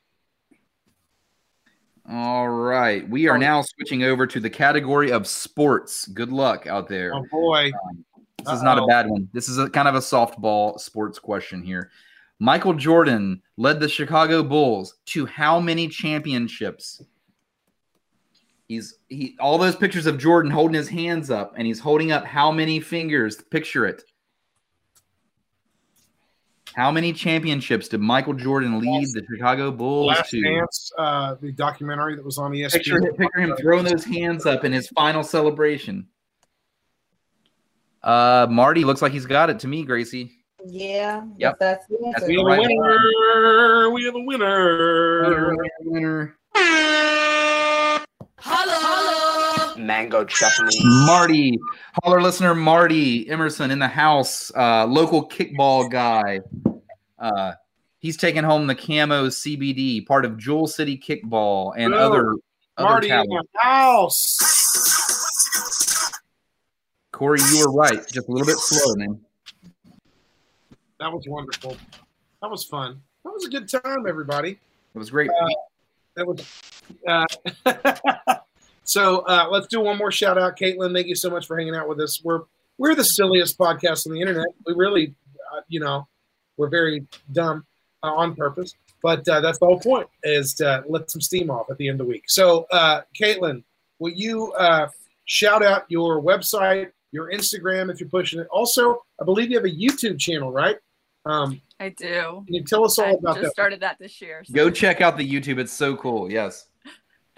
[2.10, 3.08] All right.
[3.08, 6.06] We are now switching over to the category of sports.
[6.06, 7.14] Good luck out there.
[7.14, 7.70] Oh boy.
[7.86, 8.04] Um,
[8.44, 9.28] this is not a bad one.
[9.32, 11.90] This is a kind of a softball sports question here.
[12.38, 17.02] Michael Jordan led the Chicago Bulls to how many championships?
[18.68, 22.24] He's he all those pictures of Jordan holding his hands up and he's holding up
[22.26, 23.36] how many fingers?
[23.50, 24.04] Picture it.
[26.74, 30.42] How many championships did Michael Jordan lead the Chicago Bulls Last to?
[30.42, 32.72] Dance, uh, the documentary that was on ESPN.
[32.72, 36.06] Picture, picture him throwing those hands up in his final celebration.
[38.02, 40.44] Uh, Marty looks like he's got it to me, Gracie.
[40.66, 41.24] Yeah.
[41.38, 41.56] Yep.
[41.58, 42.28] That's the answer.
[42.28, 43.90] We are the winner.
[43.90, 45.56] We are the winner.
[45.84, 46.36] Winner.
[49.76, 50.76] Mango chutney.
[51.06, 51.58] Marty,
[52.02, 56.40] holler listener Marty Emerson in the house, uh, local kickball guy.
[57.18, 57.52] Uh,
[57.98, 62.00] he's taking home the camo CBD, part of Jewel City Kickball and Boom.
[62.00, 62.34] other
[62.76, 64.38] other Marty in the house.
[67.12, 69.20] Corey, you were right, just a little bit slow, man.
[71.00, 71.76] That was wonderful.
[72.40, 73.00] That was fun.
[73.24, 74.52] That was a good time, everybody.
[74.52, 75.30] It was great.
[75.30, 75.48] Uh,
[76.14, 76.40] that was.
[77.06, 77.26] Uh,
[78.84, 80.94] so uh, let's do one more shout out, Caitlin.
[80.94, 82.22] Thank you so much for hanging out with us.
[82.22, 82.42] We're
[82.78, 84.46] we're the silliest podcast on the internet.
[84.64, 85.14] We really,
[85.52, 86.06] uh, you know,
[86.56, 87.66] we're very dumb
[88.02, 91.70] uh, on purpose, but uh, that's the whole point is to let some steam off
[91.70, 92.24] at the end of the week.
[92.28, 93.64] So, uh, Caitlin,
[93.98, 94.88] will you uh,
[95.24, 98.46] shout out your website, your Instagram if you're pushing it?
[98.50, 100.76] Also, I believe you have a YouTube channel, right?
[101.26, 102.44] Um, I do.
[102.46, 103.52] can you tell us all I about just that?
[103.52, 104.42] started that this year.
[104.44, 105.58] so- Go check out the YouTube.
[105.58, 106.30] It's so cool.
[106.30, 106.67] Yes.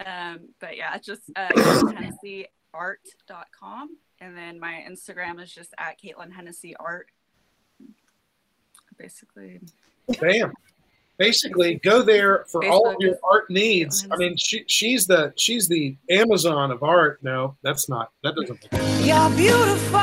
[0.05, 3.97] Um, but yeah, just uh, HennessyArt.com.
[4.19, 7.07] And then my Instagram is just at Caitlin Hennessy Art.
[8.97, 9.59] Basically,
[10.19, 10.53] Bam.
[11.17, 14.07] Basically, go there for all of your art needs.
[14.11, 17.19] I mean, she, she's the she's the Amazon of art.
[17.21, 18.11] No, that's not.
[18.23, 18.65] That doesn't.
[19.05, 19.99] You're beautiful.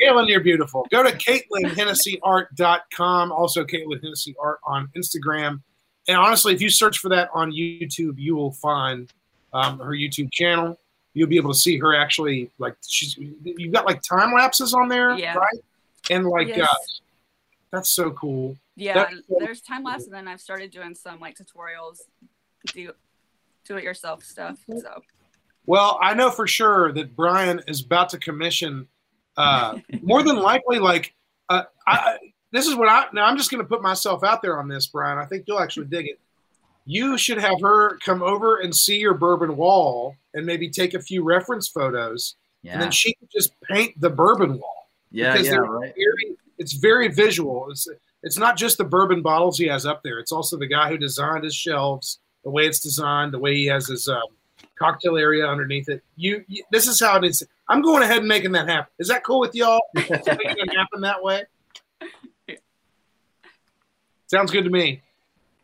[0.00, 0.86] Caitlin, you're beautiful.
[0.90, 3.32] Go to CaitlinHennessyArt.com.
[3.32, 5.60] Also, Caitlin Hennessy Art on Instagram.
[6.08, 9.12] And honestly, if you search for that on YouTube, you will find
[9.52, 10.78] um, her YouTube channel.
[11.14, 13.16] You'll be able to see her actually like she's.
[13.16, 15.34] You've got like time lapses on there, Yeah.
[15.34, 15.58] right?
[16.10, 16.68] And like, Yes.
[16.70, 16.74] uh,
[17.70, 18.56] that's so cool.
[18.76, 21.98] yeah, so there's time lapse, and then I've started doing some like tutorials,
[22.72, 22.92] do
[23.66, 24.58] do it yourself stuff.
[24.80, 25.02] So
[25.66, 28.88] Well, I know for sure that Brian is about to commission
[29.36, 30.78] uh, more than likely.
[30.78, 31.14] Like,
[31.50, 32.16] uh, I-
[32.52, 33.24] this is what I now.
[33.26, 35.18] I'm just going to put myself out there on this, Brian.
[35.18, 36.18] I think you'll actually dig it.
[36.86, 41.00] You should have her come over and see your bourbon wall and maybe take a
[41.00, 42.72] few reference photos, Yeah.
[42.74, 44.88] and then she could just paint the bourbon wall.
[45.10, 45.92] Yeah, Because yeah, right.
[45.94, 47.70] Very, it's very visual.
[47.70, 47.86] It's
[48.22, 50.18] it's not just the bourbon bottles he has up there.
[50.18, 53.66] It's also the guy who designed his shelves, the way it's designed, the way he
[53.66, 54.22] has his um,
[54.78, 56.02] cocktail area underneath it.
[56.16, 57.46] You, you, this is how it is.
[57.68, 58.90] I'm going ahead and making that happen.
[58.98, 59.80] Is that cool with y'all?
[59.94, 61.44] making it happen that way.
[64.28, 65.02] Sounds good to me.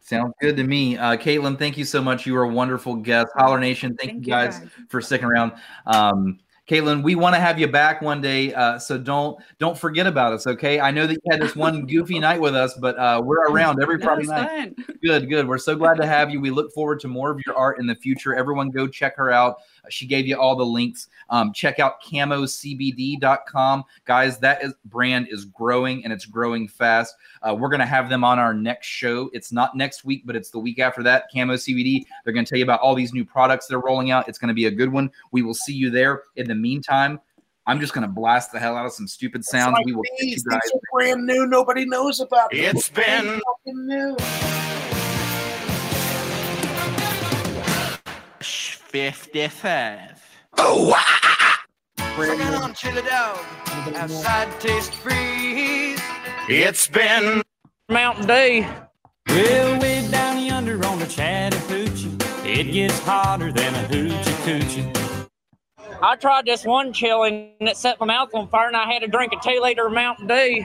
[0.00, 0.98] Sounds good to me.
[0.98, 2.26] Uh, Caitlin, thank you so much.
[2.26, 3.28] You were a wonderful guest.
[3.36, 4.68] Holler Nation, thank, you you, guys guys.
[4.88, 5.52] for sticking around.
[5.86, 10.06] Um, Caitlin, we want to have you back one day, uh, so don't don't forget
[10.06, 10.46] about us.
[10.46, 13.46] Okay, I know that you had this one goofy night with us, but uh, we're
[13.50, 14.74] around every Friday night.
[14.76, 14.96] fun.
[15.02, 15.46] Good, good.
[15.46, 16.40] We're so glad to have you.
[16.40, 18.34] We look forward to more of your art in the future.
[18.34, 19.56] Everyone, go check her out.
[19.84, 21.08] Uh, She gave you all the links.
[21.30, 23.84] Um, check out camocbd.com.
[24.04, 27.14] Guys, that is, brand is growing and it's growing fast.
[27.42, 29.30] Uh, we're going to have them on our next show.
[29.32, 31.24] It's not next week, but it's the week after that.
[31.34, 32.04] Camo CBD.
[32.24, 34.28] They're going to tell you about all these new products they're rolling out.
[34.28, 35.10] It's going to be a good one.
[35.32, 36.22] We will see you there.
[36.36, 37.20] In the meantime,
[37.66, 39.72] I'm just going to blast the hell out of some stupid sounds.
[39.74, 40.60] Like we will these, guys.
[40.64, 41.46] these are brand new.
[41.46, 42.60] Nobody knows about them.
[42.60, 44.73] It's been- fucking new.
[48.94, 50.22] 55.
[50.56, 50.96] Oh,
[52.14, 53.44] Bring it on, chili dog.
[53.96, 56.00] Outside Tastee Freez.
[56.48, 57.42] It's been
[57.88, 58.64] Mountain Dew.
[59.26, 62.16] Well, way down yonder on the Chattahoochee,
[62.48, 65.28] it gets hotter than a hoochie coochie.
[66.00, 69.00] I tried this one chili and it set my mouth on fire, and I had
[69.00, 70.64] to drink a two liter Mountain Dew.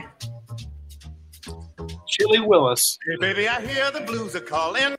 [2.06, 2.96] Chili Willis.
[3.08, 4.94] Hey, baby, I hear the blues are calling.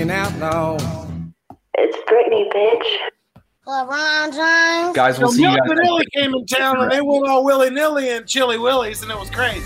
[0.00, 0.78] I'm an Indian outlaw.
[1.74, 2.96] It's Brittany, bitch.
[3.66, 4.94] LeBron James.
[4.96, 5.68] Guys, we'll So see you Milk guys.
[5.76, 9.10] next Vanilli came in town and they went all willy nilly and chili willies, and
[9.10, 9.64] it was crazy.